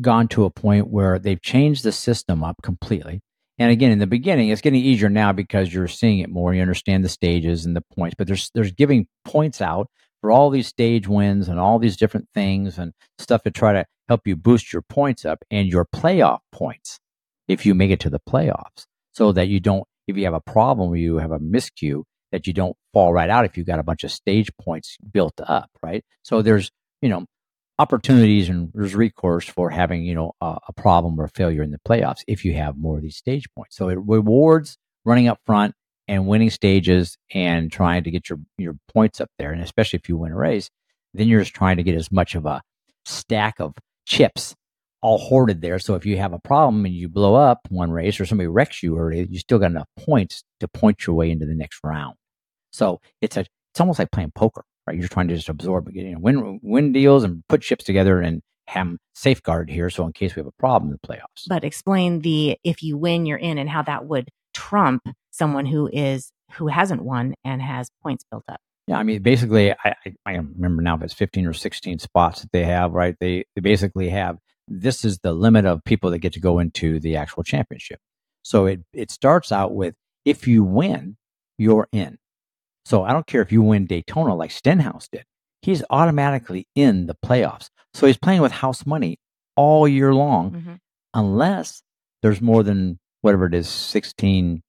[0.00, 3.20] gone to a point where they've changed the system up completely.
[3.58, 6.52] And again, in the beginning, it's getting easier now because you're seeing it more.
[6.52, 9.88] You understand the stages and the points, but there's there's giving points out
[10.24, 13.84] for all these stage wins and all these different things and stuff to try to
[14.08, 16.98] help you boost your points up and your playoff points
[17.46, 20.40] if you make it to the playoffs so that you don't, if you have a
[20.40, 23.78] problem or you have a miscue, that you don't fall right out if you've got
[23.78, 26.02] a bunch of stage points built up, right?
[26.22, 26.70] So there's,
[27.02, 27.26] you know,
[27.78, 31.80] opportunities and there's recourse for having, you know, a, a problem or failure in the
[31.86, 33.76] playoffs if you have more of these stage points.
[33.76, 35.74] So it rewards running up front
[36.08, 39.52] and winning stages and trying to get your, your points up there.
[39.52, 40.70] And especially if you win a race,
[41.12, 42.62] then you're just trying to get as much of a
[43.04, 43.74] stack of
[44.06, 44.54] chips
[45.00, 45.78] all hoarded there.
[45.78, 48.82] So if you have a problem and you blow up one race or somebody wrecks
[48.82, 52.16] you early, you still got enough points to point your way into the next round.
[52.72, 54.98] So it's a it's almost like playing poker, right?
[54.98, 58.40] You're trying to just absorb, you know, win win deals and put chips together and
[58.66, 59.90] have them safeguarded here.
[59.90, 61.48] So in case we have a problem in the playoffs.
[61.48, 65.02] But explain the if you win, you're in, and how that would trump
[65.34, 68.60] someone who is who hasn't won and has points built up.
[68.86, 72.42] Yeah, I mean, basically, I, I, I remember now if it's 15 or 16 spots
[72.42, 73.16] that they have, right?
[73.18, 77.00] They, they basically have this is the limit of people that get to go into
[77.00, 77.98] the actual championship.
[78.42, 79.94] So it, it starts out with
[80.24, 81.16] if you win,
[81.58, 82.18] you're in.
[82.84, 85.24] So I don't care if you win Daytona like Stenhouse did,
[85.62, 87.70] he's automatically in the playoffs.
[87.94, 89.18] So he's playing with house money
[89.56, 90.74] all year long, mm-hmm.
[91.14, 91.82] unless
[92.22, 94.62] there's more than whatever it is, 16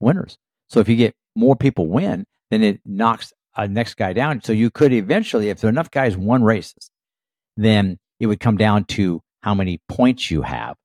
[0.00, 0.36] winners.
[0.68, 4.42] So if you get more people win, then it knocks a next guy down.
[4.42, 6.90] So you could eventually, if there are enough guys won races,
[7.56, 10.76] then it would come down to how many points you have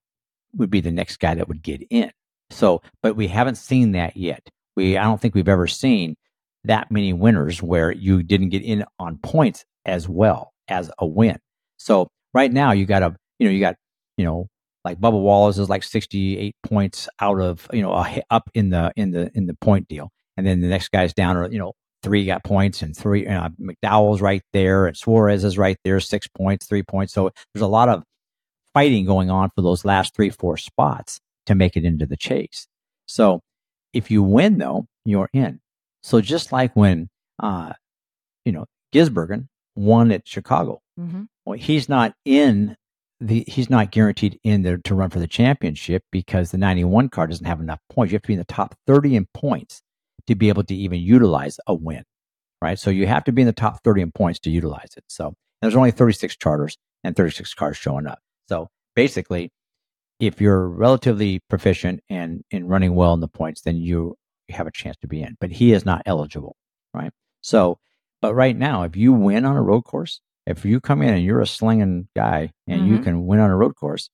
[0.56, 2.12] would be the next guy that would get in.
[2.50, 4.48] So, but we haven't seen that yet.
[4.76, 6.16] We, I don't think we've ever seen
[6.64, 11.38] that many winners where you didn't get in on points as well as a win.
[11.78, 13.76] So right now you got a, you know, you got,
[14.18, 14.48] you know,
[14.84, 19.12] like Bubba Wallace is like 68 points out of, you know, up in the, in
[19.12, 20.12] the, in the point deal.
[20.36, 23.30] And then the next guy's down, or, you know, three got points and three, you
[23.30, 27.14] know, McDowell's right there and Suarez is right there, six points, three points.
[27.14, 28.04] So there's a lot of
[28.74, 32.68] fighting going on for those last three, four spots to make it into the chase.
[33.08, 33.42] So
[33.94, 35.60] if you win though, you're in.
[36.02, 37.10] So just like when,
[37.42, 37.74] uh,
[38.46, 41.24] you know, Gisbergen won at Chicago, mm-hmm.
[41.46, 42.76] well, he's not in
[43.28, 47.28] the he's not guaranteed in there to run for the championship because the 91 car
[47.28, 48.12] doesn't have enough points.
[48.12, 49.82] You have to be in the top 30 in points
[50.28, 52.04] to be able to even utilize a win,
[52.62, 52.78] right?
[52.78, 55.04] So you have to be in the top 30 in points to utilize it.
[55.08, 58.20] So there's only 36 charters and 36 cars showing up.
[58.50, 59.52] So basically,
[60.20, 64.16] if you're relatively proficient and in running well in the points, then you
[64.50, 65.38] have a chance to be in.
[65.40, 66.56] But he is not eligible,
[66.94, 67.12] right?
[67.42, 67.80] So,
[68.22, 71.24] but right now, if you win on a road course, if you come in and
[71.24, 72.96] you're a slinging guy and mm-hmm.
[72.96, 74.10] you can win on a road course,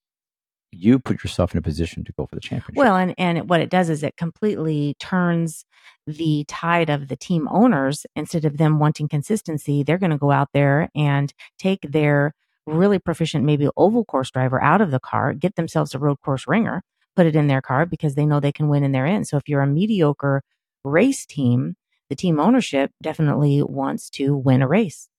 [0.71, 2.75] you put yourself in a position to go for the championship.
[2.75, 5.65] Well, and and what it does is it completely turns
[6.05, 10.31] the tide of the team owners instead of them wanting consistency, they're going to go
[10.31, 12.33] out there and take their
[12.67, 16.47] really proficient maybe oval course driver out of the car, get themselves a road course
[16.47, 16.83] ringer,
[17.15, 19.27] put it in their car because they know they can win in their end.
[19.27, 20.43] So if you're a mediocre
[20.83, 21.75] race team,
[22.09, 25.09] the team ownership definitely wants to win a race.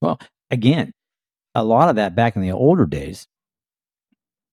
[0.00, 0.92] Well, again,
[1.54, 3.26] a lot of that back in the older days,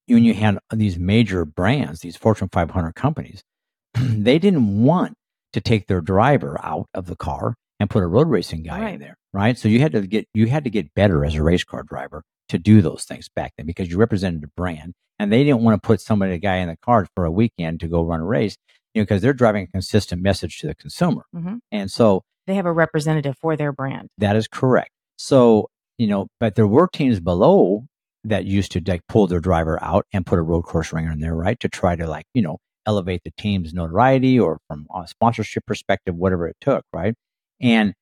[0.07, 3.43] when you had these major brands, these Fortune 500 companies,
[3.93, 5.15] they didn't want
[5.53, 8.93] to take their driver out of the car and put a road racing guy right.
[8.95, 9.57] in there, right?
[9.57, 12.23] So you had to get you had to get better as a race car driver
[12.49, 15.81] to do those things back then because you represented a brand, and they didn't want
[15.81, 18.25] to put somebody a guy in the car for a weekend to go run a
[18.25, 18.57] race,
[18.93, 21.55] you know, because they're driving a consistent message to the consumer, mm-hmm.
[21.71, 24.09] and so they have a representative for their brand.
[24.17, 24.91] That is correct.
[25.17, 27.85] So you know, but there were teams below
[28.23, 31.19] that used to like pull their driver out and put a road course ringer in
[31.19, 35.07] there, right, to try to like you know elevate the team's notoriety or from a
[35.07, 37.15] sponsorship perspective, whatever it took, right?
[37.61, 37.93] And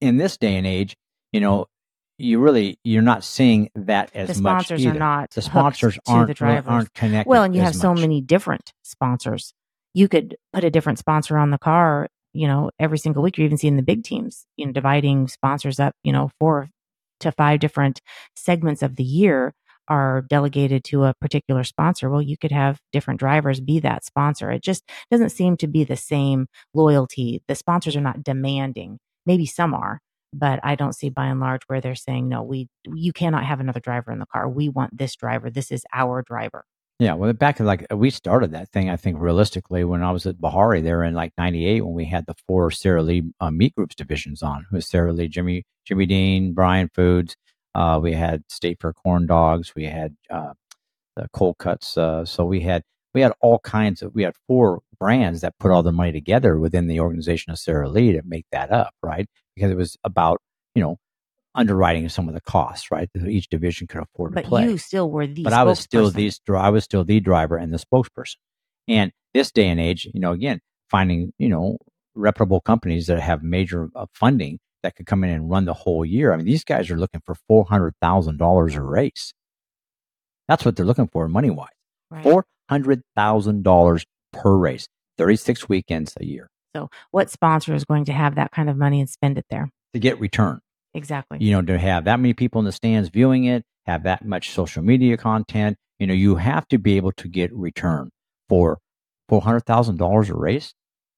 [0.00, 0.96] in this day and age,
[1.32, 1.66] you know,
[2.18, 4.66] you really you're not seeing that as the much.
[4.66, 6.68] Sponsors are not the sponsors aren't the drivers.
[6.68, 7.28] aren't connected.
[7.28, 7.82] Well, and you have much.
[7.82, 9.52] so many different sponsors.
[9.94, 13.38] You could put a different sponsor on the car, you know, every single week.
[13.38, 16.68] You're even seeing the big teams, you know, dividing sponsors up, you know, four
[17.20, 18.00] to five different
[18.36, 19.54] segments of the year
[19.88, 22.10] are delegated to a particular sponsor.
[22.10, 24.50] Well, you could have different drivers be that sponsor.
[24.50, 27.42] It just doesn't seem to be the same loyalty.
[27.48, 28.98] The sponsors are not demanding.
[29.24, 30.00] Maybe some are,
[30.32, 33.60] but I don't see by and large where they're saying, no, we, you cannot have
[33.60, 34.48] another driver in the car.
[34.48, 35.50] We want this driver.
[35.50, 36.64] This is our driver.
[37.00, 40.26] Yeah, well, back in like we started that thing, I think realistically when I was
[40.26, 43.74] at Bahari there in like '98 when we had the four Sara Lee uh, meat
[43.76, 47.36] groups divisions on, it was Sara Lee, Jimmy, Jimmy Dean, Bryan Foods,
[47.78, 49.74] uh, we had State Fair corn dogs.
[49.76, 50.52] We had uh,
[51.16, 51.96] the cold cuts.
[51.96, 52.82] Uh, so we had
[53.14, 56.58] we had all kinds of we had four brands that put all the money together
[56.58, 59.28] within the organization of Sara Lee to make that up, right?
[59.54, 60.40] Because it was about
[60.74, 60.98] you know
[61.54, 63.08] underwriting some of the costs, right?
[63.26, 64.64] Each division could afford but to play.
[64.64, 65.42] But you still were the.
[65.42, 68.36] But I was still the I was still the driver and the spokesperson.
[68.86, 71.78] And this day and age, you know, again, finding you know
[72.14, 76.04] reputable companies that have major uh, funding that could come in and run the whole
[76.04, 76.32] year.
[76.32, 79.32] I mean, these guys are looking for four hundred thousand dollars a race.
[80.48, 81.68] That's what they're looking for money wise.
[82.10, 82.22] Right.
[82.22, 86.48] Four hundred thousand dollars per race, thirty six weekends a year.
[86.76, 89.70] So, what sponsor is going to have that kind of money and spend it there
[89.94, 90.60] to get return?
[90.94, 91.38] Exactly.
[91.40, 94.50] You know, to have that many people in the stands viewing it, have that much
[94.50, 95.76] social media content.
[95.98, 98.10] You know, you have to be able to get return
[98.48, 98.78] for
[99.28, 100.72] four hundred thousand dollars a race.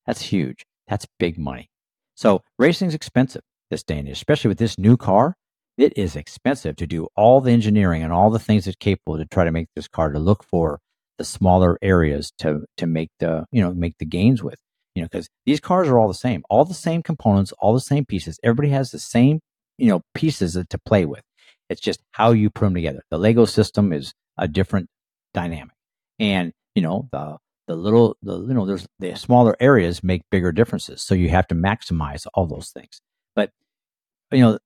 [0.07, 0.65] That's huge.
[0.89, 1.69] That's big money.
[2.15, 5.37] So racing's expensive this day and age, especially with this new car.
[5.79, 9.25] It is expensive to do all the engineering and all the things it's capable to
[9.25, 10.81] try to make this car to look for
[11.17, 14.59] the smaller areas to to make the you know make the gains with
[14.95, 17.81] you know because these cars are all the same all the same components all the
[17.81, 19.39] same pieces everybody has the same
[19.81, 21.23] you know pieces to play with
[21.69, 24.89] it's just how you put them together the lego system is a different
[25.35, 25.75] dynamic
[26.19, 27.37] and you know the
[27.69, 31.47] the little the you know there's the smaller areas make bigger differences so you have
[31.47, 33.01] to maximize all those things
[33.35, 33.51] but
[34.33, 34.59] you know,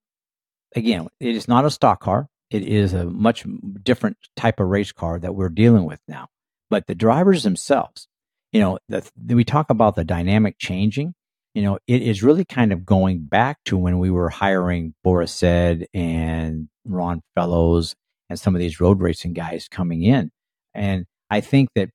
[0.74, 2.28] again, it is not a stock car.
[2.50, 3.44] It is a much
[3.82, 6.28] different type of race car that we're dealing with now.
[6.70, 8.08] But the drivers themselves,
[8.52, 11.14] you know, the, we talk about the dynamic changing.
[11.54, 15.32] You know, it is really kind of going back to when we were hiring Boris
[15.32, 17.94] Said and Ron Fellows
[18.28, 20.30] and some of these road racing guys coming in.
[20.74, 21.90] And I think that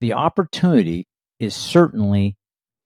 [0.00, 1.06] the opportunity
[1.40, 2.36] is certainly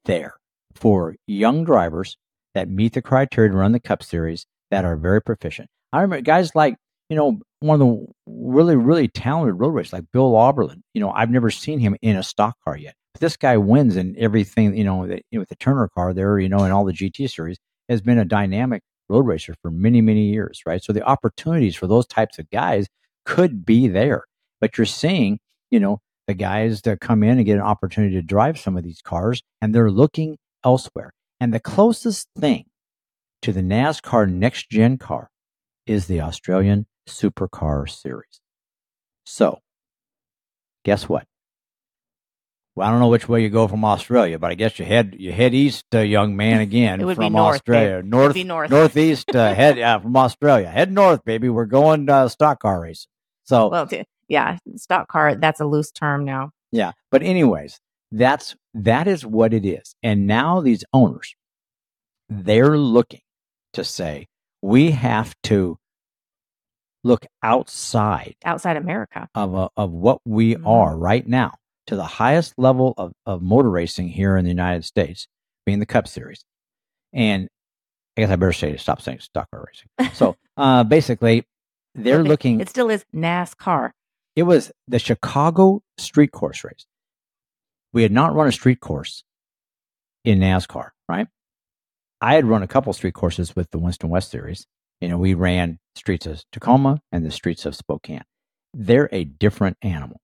[0.06, 0.34] there
[0.74, 2.16] for young drivers
[2.54, 5.68] that meet the criteria to run the Cup Series that are very proficient.
[5.92, 6.76] I remember guys like,
[7.08, 10.80] you know, one of the really, really talented road racers like Bill Auberlen.
[10.94, 12.94] You know, I've never seen him in a stock car yet.
[13.20, 16.38] This guy wins in everything, you know, that, you know, with the Turner car there,
[16.38, 20.00] you know, in all the GT series, has been a dynamic road racer for many,
[20.00, 20.82] many years, right?
[20.82, 22.86] So the opportunities for those types of guys
[23.24, 24.24] could be there.
[24.60, 25.38] But you're seeing,
[25.70, 28.82] you know, the guys that come in and get an opportunity to drive some of
[28.82, 31.12] these cars and they're looking elsewhere.
[31.40, 32.64] And the closest thing
[33.42, 35.28] to the NASCAR next gen car
[35.86, 38.40] is the Australian Supercar Series.
[39.26, 39.60] So,
[40.84, 41.26] guess what?
[42.76, 45.14] Well, I don't know which way you go from Australia, but I guess you head
[45.18, 48.10] you head east, uh, young man, again it would from north, Australia, babe.
[48.10, 51.48] north, north, northeast, uh, head yeah, from Australia, head north, baby.
[51.48, 53.08] We're going uh, stock car racing.
[53.44, 53.88] So, well,
[54.28, 55.36] yeah, stock car.
[55.36, 56.50] That's a loose term now.
[56.72, 57.78] Yeah, but anyways,
[58.10, 59.94] that's that is what it is.
[60.02, 61.36] And now these owners,
[62.28, 63.20] they're looking
[63.74, 64.26] to say,
[64.62, 65.78] we have to
[67.04, 70.66] look outside outside America of uh, of what we mm-hmm.
[70.66, 71.52] are right now
[71.86, 75.26] to the highest level of, of motor racing here in the United States,
[75.66, 76.44] being the Cup Series.
[77.12, 77.48] And
[78.16, 80.14] I guess I better say to stop saying stock car racing.
[80.14, 81.44] So uh, basically,
[81.94, 82.60] they're looking.
[82.60, 83.90] It still is NASCAR.
[84.36, 86.86] It was the Chicago Street Course Race
[87.94, 89.22] we had not run a street course
[90.24, 91.28] in NASCAR, right?
[92.20, 94.66] I had run a couple street courses with the Winston West series,
[95.00, 98.24] You know, we ran streets of Tacoma and the streets of Spokane.
[98.74, 100.20] They're a different animal.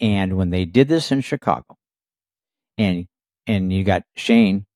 [0.00, 1.76] And when they did this in Chicago,
[2.78, 3.06] and
[3.46, 4.66] and you got Shane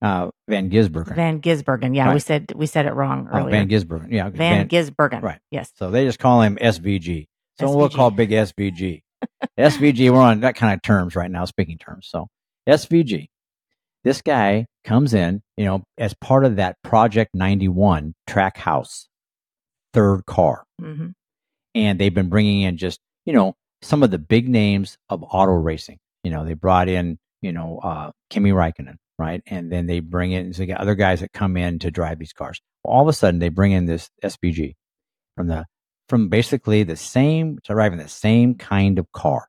[0.00, 1.14] uh, Van Gisbergen.
[1.14, 1.94] Van Gisbergen.
[1.94, 2.14] Yeah, right.
[2.14, 3.48] we said we said it wrong earlier.
[3.48, 4.10] Oh, Van Gisbergen.
[4.10, 5.22] Yeah, Van, Van Gisbergen.
[5.22, 5.40] Right.
[5.50, 5.72] Yes.
[5.74, 7.26] So they just call him SVG.
[7.58, 7.76] So SVG.
[7.76, 9.02] we'll call Big SVG.
[9.58, 10.10] SVG.
[10.12, 12.08] We're on that kind of terms right now, speaking terms.
[12.08, 12.28] So
[12.68, 13.28] SVG.
[14.04, 19.06] This guy comes in, you know, as part of that Project 91 Trackhouse,
[19.92, 20.64] third car.
[20.80, 21.08] Mm-hmm.
[21.74, 25.52] And they've been bringing in just, you know, some of the big names of auto
[25.52, 25.98] racing.
[26.24, 29.42] You know, they brought in, you know, uh, Kimi Raikkonen, right?
[29.46, 32.18] And then they bring in so they got other guys that come in to drive
[32.18, 32.60] these cars.
[32.84, 34.74] All of a sudden, they bring in this SVG
[35.36, 35.66] from the
[36.08, 39.48] from basically the same driving the same kind of car,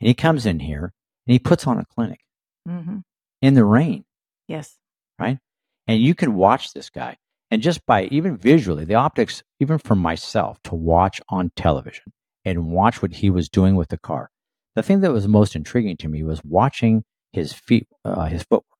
[0.00, 0.92] and he comes in here
[1.26, 2.20] and he puts on a clinic
[2.68, 2.98] mm-hmm.
[3.42, 4.04] in the rain.
[4.48, 4.76] Yes,
[5.18, 5.38] right.
[5.86, 7.16] And you can watch this guy,
[7.50, 12.12] and just by even visually, the optics, even for myself to watch on television
[12.46, 14.30] and watch what he was doing with the car.
[14.74, 18.76] The thing that was most intriguing to me was watching his feet, uh, his footwork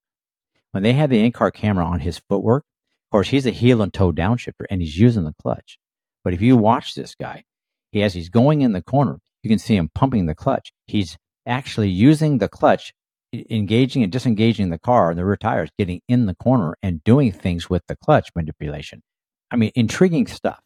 [0.77, 2.63] when they had the in-car camera on his footwork,
[3.07, 5.79] of course, he's a heel and toe downshifter and he's using the clutch.
[6.23, 7.45] But if you watch this guy,
[7.93, 10.73] he as he's going in the corner, you can see him pumping the clutch.
[10.87, 12.93] He's actually using the clutch,
[13.33, 17.33] engaging and disengaging the car and the rear tires, getting in the corner and doing
[17.33, 19.03] things with the clutch manipulation.
[19.51, 20.61] I mean, intriguing stuff.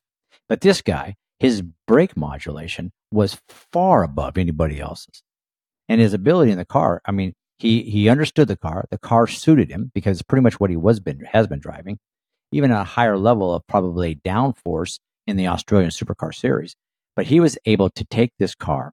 [0.48, 5.22] But this guy, his brake modulation was far above anybody else's.
[5.88, 8.86] And his ability in the car, I mean, he he understood the car.
[8.90, 11.98] The car suited him because pretty much what he was been has been driving,
[12.52, 16.76] even at a higher level of probably downforce in the Australian Supercar Series.
[17.16, 18.92] But he was able to take this car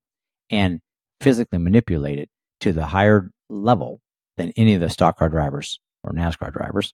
[0.49, 0.79] and
[1.21, 2.29] physically manipulate it
[2.61, 4.01] to the higher level
[4.37, 6.93] than any of the stock car drivers or NASCAR drivers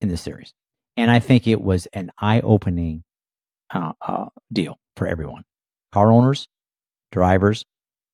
[0.00, 0.52] in the series.
[0.96, 3.02] And I think it was an eye opening
[3.72, 5.44] uh, uh, deal for everyone
[5.92, 6.48] car owners,
[7.10, 7.64] drivers,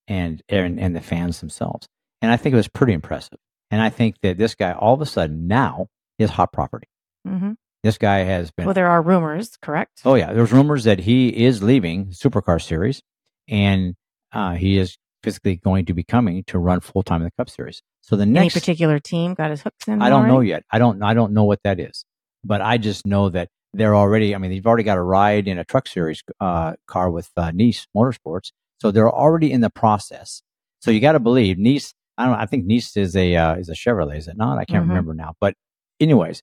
[0.09, 1.88] and, and, and the fans themselves.
[2.22, 3.38] And I think it was pretty impressive.
[3.70, 5.88] And I think that this guy, all of a sudden, now
[6.18, 6.88] is hot property.
[7.26, 7.52] Mm-hmm.
[7.82, 8.66] This guy has been.
[8.66, 10.00] Well, there are rumors, correct?
[10.04, 10.32] Oh, yeah.
[10.32, 13.02] There's rumors that he is leaving Supercar Series
[13.48, 13.94] and
[14.32, 17.50] uh, he is physically going to be coming to run full time in the Cup
[17.50, 17.82] Series.
[18.00, 18.40] So the next.
[18.40, 20.00] Any particular team got his hooks in?
[20.00, 20.64] I don't know yet.
[20.70, 22.04] I don't, I don't know what that is.
[22.44, 25.59] But I just know that they're already, I mean, they've already got a ride in
[25.59, 28.53] a truck series uh, car with uh, Niece Motorsports.
[28.81, 30.43] So they're already in the process.
[30.81, 32.39] So you got to believe Niece I don't know.
[32.39, 34.59] I think Niece is a uh, is a Chevrolet, is it not?
[34.59, 34.91] I can't mm-hmm.
[34.91, 35.35] remember now.
[35.41, 35.55] But
[36.01, 36.43] anyways,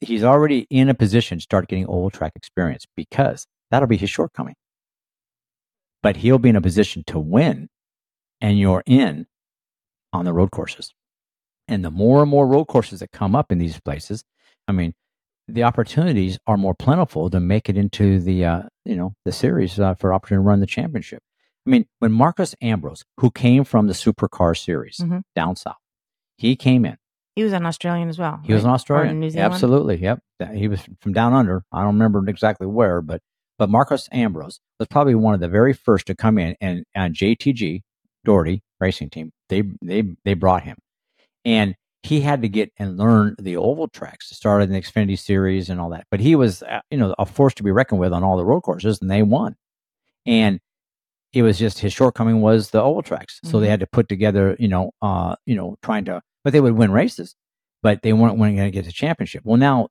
[0.00, 4.10] he's already in a position to start getting oval track experience because that'll be his
[4.10, 4.54] shortcoming.
[6.02, 7.68] But he'll be in a position to win,
[8.40, 9.26] and you're in
[10.12, 10.92] on the road courses.
[11.68, 14.22] And the more and more road courses that come up in these places,
[14.68, 14.94] I mean,
[15.48, 19.78] the opportunities are more plentiful to make it into the uh, you know the series
[19.78, 21.22] uh, for opportunity to run the championship.
[21.66, 25.20] I mean, when Marcos Ambrose, who came from the supercar series mm-hmm.
[25.34, 25.76] down south,
[26.36, 26.96] he came in.
[27.36, 28.40] He was an Australian as well.
[28.44, 28.56] He right?
[28.56, 29.18] was an Australian.
[29.18, 29.52] New Zealand?
[29.52, 29.96] Absolutely.
[29.96, 30.20] Yep.
[30.54, 31.64] He was from down under.
[31.72, 33.22] I don't remember exactly where, but
[33.58, 37.14] but Marcos Ambrose was probably one of the very first to come in and, and
[37.14, 37.82] JTG
[38.24, 39.32] Daugherty Racing Team.
[39.48, 40.76] They they they brought him,
[41.44, 41.74] and
[42.04, 45.70] he had to get and learn the oval tracks to start in the Xfinity Series
[45.70, 46.06] and all that.
[46.10, 48.44] But he was uh, you know a force to be reckoned with on all the
[48.44, 49.56] road courses, and they won.
[50.26, 50.60] And
[51.32, 53.40] it was just his shortcoming was the oval tracks.
[53.42, 53.60] So mm-hmm.
[53.60, 56.74] they had to put together, you know, uh, you know, trying to, but they would
[56.74, 57.34] win races,
[57.82, 59.42] but they weren't going to get the championship.
[59.44, 59.88] Well, now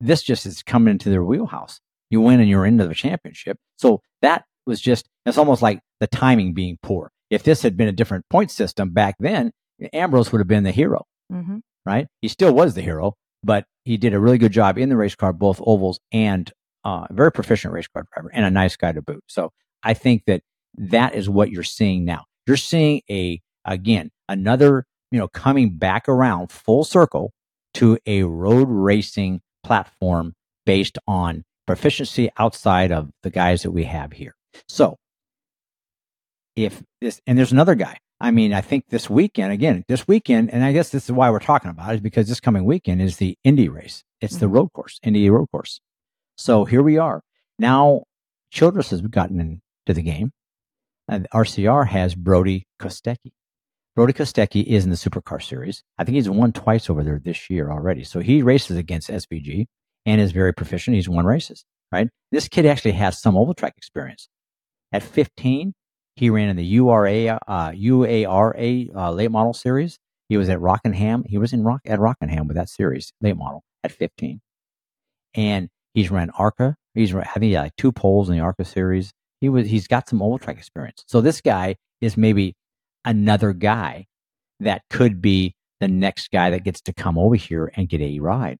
[0.00, 1.80] this just is coming into their wheelhouse.
[2.08, 3.58] You win and you're into the championship.
[3.78, 7.10] So that was just, it's almost like the timing being poor.
[7.30, 9.50] If this had been a different point system back then,
[9.92, 11.58] Ambrose would have been the hero, mm-hmm.
[11.84, 12.06] right?
[12.20, 15.14] He still was the hero, but he did a really good job in the race
[15.14, 16.50] car, both ovals and
[16.84, 19.22] uh, very proficient race car driver and a nice guy to boot.
[19.26, 19.50] So
[19.82, 20.42] I think that
[20.76, 22.24] that is what you're seeing now.
[22.46, 27.32] You're seeing a, again, another, you know, coming back around full circle
[27.74, 34.12] to a road racing platform based on proficiency outside of the guys that we have
[34.12, 34.34] here.
[34.68, 34.96] So
[36.54, 37.98] if this, and there's another guy.
[38.20, 41.30] I mean, I think this weekend, again, this weekend, and I guess this is why
[41.30, 44.04] we're talking about it, is because this coming weekend is the Indy race.
[44.20, 44.40] It's mm-hmm.
[44.40, 45.80] the road course, Indy road course.
[46.36, 47.22] So here we are.
[47.58, 48.04] Now,
[48.50, 49.60] Childress has gotten into
[49.94, 50.32] the game.
[51.08, 53.32] And RCR has Brody Kostecki.
[53.94, 55.82] Brody Kostecki is in the Supercar Series.
[55.98, 58.02] I think he's won twice over there this year already.
[58.02, 59.66] So he races against SVG
[60.04, 60.96] and is very proficient.
[60.96, 62.08] He's won races, right?
[62.32, 64.28] This kid actually has some oval track experience.
[64.92, 65.74] At 15,
[66.16, 69.98] he ran in the URA, uh, UARA uh, late model series.
[70.28, 71.24] He was at Rockingham.
[71.28, 74.40] He was in Rock at Rockingham with that series late model at 15.
[75.34, 76.76] And He's ran ARCA.
[76.92, 79.12] He's he like two poles in the ARCA series.
[79.40, 81.02] He was he's got some oval track experience.
[81.08, 82.54] So this guy is maybe
[83.06, 84.04] another guy
[84.60, 88.20] that could be the next guy that gets to come over here and get a
[88.20, 88.58] ride.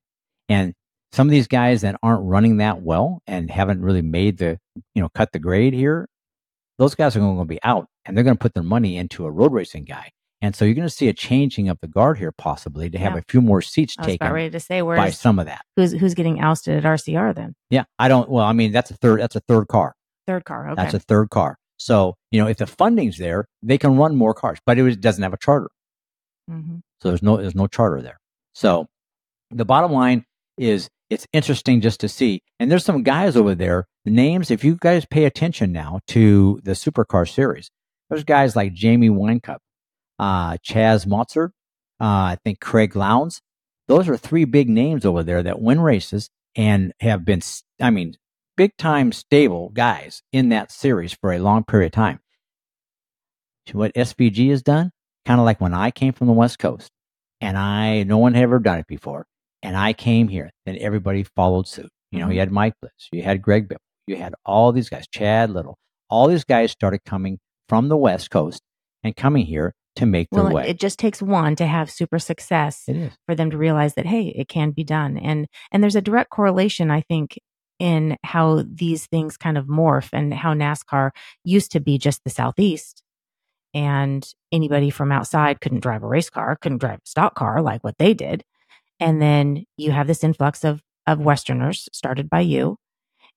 [0.49, 0.73] And
[1.13, 4.59] some of these guys that aren't running that well and haven't really made the,
[4.95, 6.09] you know, cut the grade here,
[6.79, 9.25] those guys are going to be out and they're going to put their money into
[9.27, 10.11] a road racing guy.
[10.43, 13.15] And so you're going to see a changing of the guard here, possibly to have
[13.15, 13.21] yeah.
[13.21, 14.31] a few more seats taken.
[14.31, 15.65] ready to say by some of that.
[15.77, 17.55] Who's who's getting ousted at RCR then?
[17.71, 18.29] Yeah, I don't.
[18.29, 19.21] Well, I mean that's a third.
[19.21, 19.95] That's a third car.
[20.27, 20.69] Third car.
[20.69, 20.83] Okay.
[20.83, 21.57] That's a third car.
[21.79, 25.23] So you know if the funding's there, they can run more cars, but it doesn't
[25.23, 25.71] have a charter.
[26.51, 26.77] Mm-hmm.
[27.01, 28.19] So there's no there's no charter there.
[28.55, 28.89] So
[29.51, 30.27] the bottom line
[30.59, 32.43] is it's interesting just to see.
[32.59, 33.87] And there's some guys over there.
[34.07, 37.73] The names, if you guys pay attention now to the supercar series,
[38.09, 39.59] there's guys like Jamie Whincup,
[40.21, 41.49] uh, Chaz Mostert,
[42.01, 43.43] uh, I think Craig Lowndes.
[43.89, 47.43] Those are three big names over there that win races and have been,
[47.81, 48.15] I mean,
[48.57, 52.21] big time stable guys in that series for a long period of time.
[53.67, 54.93] To what SVG has done,
[55.25, 56.93] kind of like when I came from the West Coast
[57.41, 59.27] and I, no one had ever done it before.
[59.65, 61.91] And I came here, then everybody followed suit.
[62.13, 62.35] You know, mm-hmm.
[62.35, 65.79] you had Mike Bliss, you had Greg Biffle, you had all these guys, Chad Little,
[66.09, 67.39] all these guys started coming
[67.69, 68.63] from the West Coast
[69.03, 70.69] and coming here to make their well, way.
[70.69, 72.89] It just takes one to have super success
[73.27, 75.17] for them to realize that hey, it can be done.
[75.17, 77.39] And and there's a direct correlation, I think,
[77.79, 81.11] in how these things kind of morph and how NASCAR
[81.45, 83.03] used to be just the Southeast.
[83.75, 87.83] And anybody from outside couldn't drive a race car, couldn't drive a stock car like
[87.85, 88.43] what they did.
[89.01, 92.77] And then you have this influx of of Westerners started by you.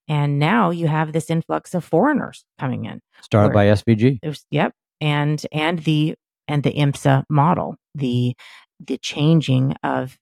[0.10, 3.00] And now you have this influx of foreigners coming in.
[3.22, 4.20] Started by SVG.
[4.50, 4.74] Yep.
[5.00, 6.16] And and the
[6.48, 8.36] and the IMSA model, the
[8.86, 10.18] the changing of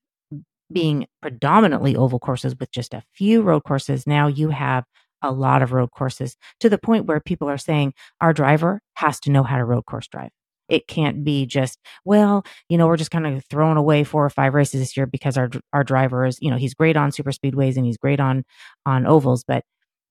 [0.71, 4.05] being predominantly oval courses with just a few road courses.
[4.05, 4.83] Now you have
[5.21, 9.19] a lot of road courses to the point where people are saying our driver has
[9.21, 10.29] to know how to road course drive.
[10.69, 14.29] It can't be just, well, you know, we're just kind of throwing away four or
[14.29, 17.31] five races this year because our our driver is, you know, he's great on super
[17.31, 18.43] speedways and he's great on
[18.85, 19.63] on ovals, but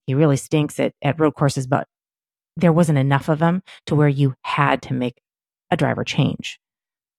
[0.07, 1.67] he really stinks at at road courses.
[1.67, 1.87] But
[2.55, 5.21] there wasn't enough of them to where you had to make
[5.69, 6.59] a driver change,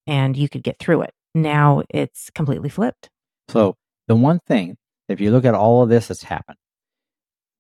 [0.07, 1.13] and you could get through it.
[1.35, 3.09] Now it's completely flipped.
[3.49, 3.77] So
[4.09, 4.77] the one thing,
[5.09, 6.59] if you look at all of this that's happened,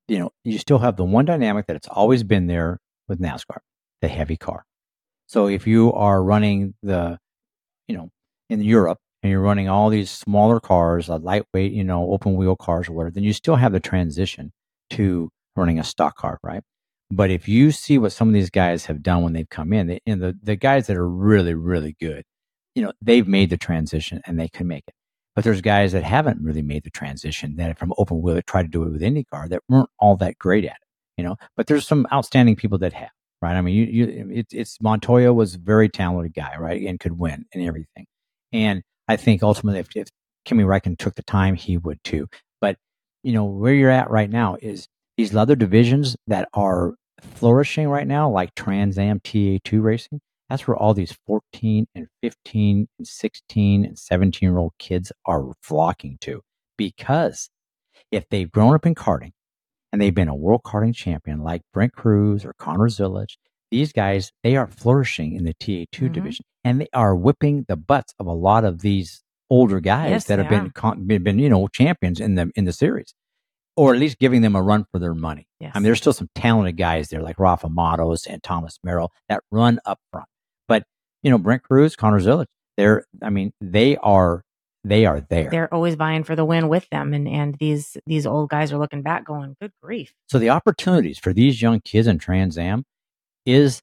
[0.08, 3.58] you know, you still have the one dynamic that it's always been there with NASCAR,
[4.00, 4.64] the heavy car.
[5.26, 7.18] So if you are running the,
[7.86, 8.10] you know,
[8.48, 12.56] in Europe and you're running all these smaller cars, a lightweight, you know, open wheel
[12.56, 14.52] cars or whatever, then you still have the transition
[14.90, 16.62] to running a stock car, right?
[17.10, 19.86] But if you see what some of these guys have done when they've come in,
[19.86, 22.22] they, and the, the guys that are really, really good,
[22.74, 24.94] you know, they've made the transition and they can make it.
[25.34, 28.68] But there's guys that haven't really made the transition that from open wheel try to
[28.68, 31.36] do it with IndyCar that weren't all that great at it, you know.
[31.56, 33.10] But there's some outstanding people that have
[33.40, 33.54] right?
[33.54, 37.18] I mean, you, you, it, it's Montoya was a very talented guy, right, and could
[37.18, 38.06] win and everything.
[38.52, 40.08] And I think ultimately, if, if
[40.44, 42.28] Kimi Räikkönen took the time, he would too.
[43.28, 48.06] You know where you're at right now is these other divisions that are flourishing right
[48.06, 50.22] now, like Trans Am TA2 racing.
[50.48, 55.44] That's where all these 14 and 15 and 16 and 17 year old kids are
[55.62, 56.40] flocking to
[56.78, 57.50] because
[58.10, 59.32] if they've grown up in karting
[59.92, 63.36] and they've been a world karting champion like Brent Crews or Connor Zilisch.
[63.70, 66.12] These guys, they are flourishing in the TA2 mm-hmm.
[66.14, 70.24] division and they are whipping the butts of a lot of these older guys yes,
[70.24, 70.72] that have been,
[71.06, 73.14] been, been, you know, champions in the, in the series
[73.78, 75.46] or at least giving them a run for their money.
[75.60, 75.70] Yes.
[75.72, 79.44] I mean, there's still some talented guys there like Rafa Matos and Thomas Merrill that
[79.52, 80.26] run up front.
[80.66, 80.82] But,
[81.22, 82.46] you know, Brent Crews, Connor Zilisch,
[82.76, 84.42] they're, I mean, they are
[84.84, 85.50] they are there.
[85.50, 88.78] They're always vying for the win with them, and and these these old guys are
[88.78, 92.84] looking back, going, "Good grief!" So the opportunities for these young kids in Trans Am
[93.44, 93.82] is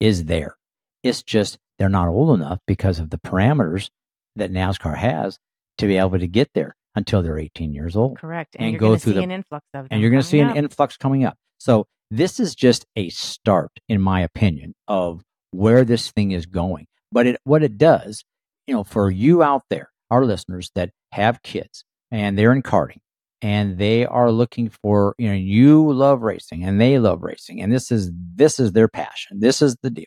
[0.00, 0.56] is there.
[1.02, 3.88] It's just they're not old enough because of the parameters
[4.36, 5.38] that NASCAR has
[5.78, 8.18] to be able to get there until they're 18 years old.
[8.18, 10.56] Correct, and, and go through the, an influx of and you're going to see an
[10.56, 11.36] influx coming up.
[11.58, 16.86] So this is just a start, in my opinion, of where this thing is going.
[17.10, 18.24] But it, what it does,
[18.66, 23.00] you know, for you out there our listeners that have kids and they're in karting
[23.40, 27.72] and they are looking for you know you love racing and they love racing and
[27.72, 30.04] this is this is their passion this is the deal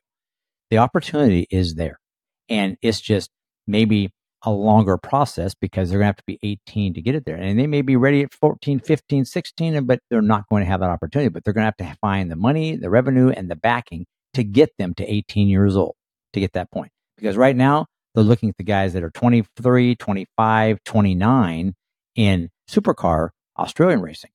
[0.69, 1.99] the opportunity is there
[2.49, 3.31] and it's just
[3.65, 4.11] maybe
[4.45, 7.35] a longer process because they're going to have to be 18 to get it there
[7.35, 10.79] and they may be ready at 14 15 16 but they're not going to have
[10.79, 13.55] that opportunity but they're going to have to find the money the revenue and the
[13.55, 15.95] backing to get them to 18 years old
[16.33, 19.95] to get that point because right now they're looking at the guys that are 23,
[19.95, 21.73] 25, 29
[22.15, 23.29] in supercar
[23.59, 24.31] Australian racing.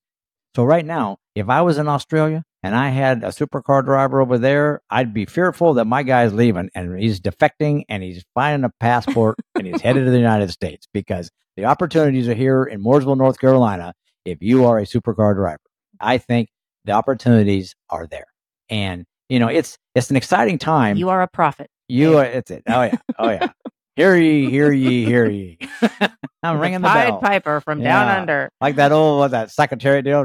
[0.55, 4.39] So right now, if I was in Australia and I had a supercar driver over
[4.39, 8.73] there, I'd be fearful that my guy's leaving and he's defecting and he's finding a
[8.81, 13.17] passport and he's headed to the United States because the opportunities are here in Mooresville,
[13.17, 13.95] North Carolina.
[14.25, 15.61] If you are a supercar driver,
[15.99, 16.51] I think
[16.85, 18.27] the opportunities are there.
[18.69, 20.97] And you know, it's it's an exciting time.
[20.97, 21.71] You are a prophet.
[21.89, 22.25] You are.
[22.25, 22.63] It's it.
[22.69, 22.97] Oh yeah.
[23.19, 23.49] Oh yeah.
[23.97, 25.59] hear ye, hear ye, hear ye.
[26.43, 27.19] I'm ringing the Pied bell.
[27.21, 28.05] Piper from yeah.
[28.05, 28.51] down under.
[28.61, 30.25] Like that old what that secretary deal.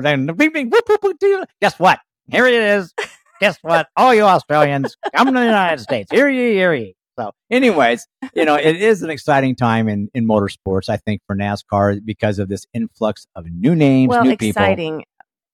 [1.61, 1.99] Guess what?
[2.29, 2.93] Here it is.
[3.39, 3.87] Guess what?
[3.97, 6.11] All you Australians, come to the United States.
[6.11, 6.95] Here ye, hear ye.
[7.17, 11.35] So, anyways, you know, it is an exciting time in, in motorsports, I think, for
[11.35, 14.99] NASCAR because of this influx of new names, well, new exciting.
[14.99, 15.09] people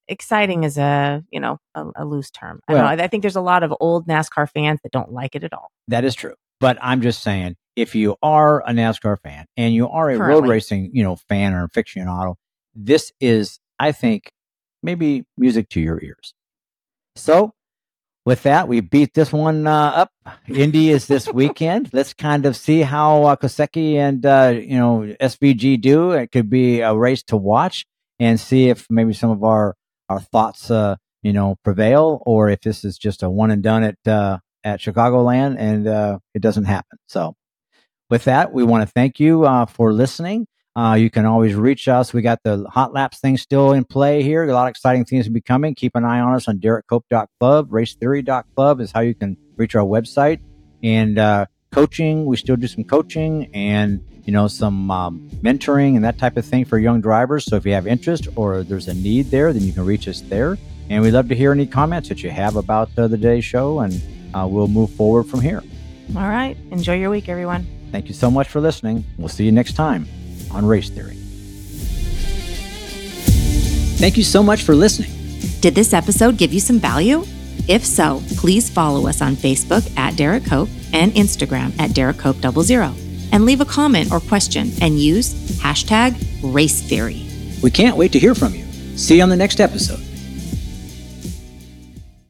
[0.07, 2.59] exciting is a you know a, a loose term.
[2.67, 3.03] I well, know.
[3.03, 5.71] I think there's a lot of old NASCAR fans that don't like it at all.
[5.87, 6.35] That is true.
[6.59, 10.41] But I'm just saying, if you are a NASCAR fan and you are a Currently.
[10.41, 12.35] road racing, you know, fan or aficionado,
[12.75, 14.31] this is, I think,
[14.83, 16.33] maybe music to your ears.
[17.15, 17.53] So,
[18.25, 20.11] with that, we beat this one uh, up.
[20.47, 21.89] Indy is this weekend.
[21.93, 26.11] Let's kind of see how uh, Kostecki and uh, you know SVG do.
[26.11, 27.85] It could be a race to watch
[28.19, 29.75] and see if maybe some of our
[30.09, 33.83] our thoughts, uh, you know, prevail, or if this is just a one and done
[33.83, 36.99] at uh, at Chicagoland and uh, it doesn't happen.
[37.07, 37.35] So,
[38.09, 40.45] with that, we want to thank you uh, for listening.
[40.75, 42.13] Uh, you can always reach us.
[42.13, 44.43] We got the hot laps thing still in play here.
[44.43, 45.75] A lot of exciting things to be coming.
[45.75, 47.69] Keep an eye on us on DerrikeCope.club.
[47.69, 50.39] Racetheory.club is how you can reach our website.
[50.81, 56.05] And uh, coaching, we still do some coaching and you know some um, mentoring and
[56.05, 57.45] that type of thing for young drivers.
[57.45, 60.21] So if you have interest or there's a need there, then you can reach us
[60.21, 60.57] there.
[60.89, 63.79] And we'd love to hear any comments that you have about uh, the day's show,
[63.79, 64.01] and
[64.33, 65.63] uh, we'll move forward from here.
[66.15, 66.57] All right.
[66.71, 67.65] Enjoy your week, everyone.
[67.91, 69.05] Thank you so much for listening.
[69.17, 70.07] We'll see you next time
[70.53, 71.15] on Race Theory.
[73.97, 75.11] Thank you so much for listening.
[75.59, 77.23] Did this episode give you some value?
[77.67, 82.37] If so, please follow us on Facebook at Derrike Cope and Instagram at Derrike Cope
[82.37, 82.95] 00
[83.31, 87.27] and leave a comment or question and use hashtag race theory.
[87.61, 88.65] We can't wait to hear from you.
[88.97, 90.10] See you on the next episode.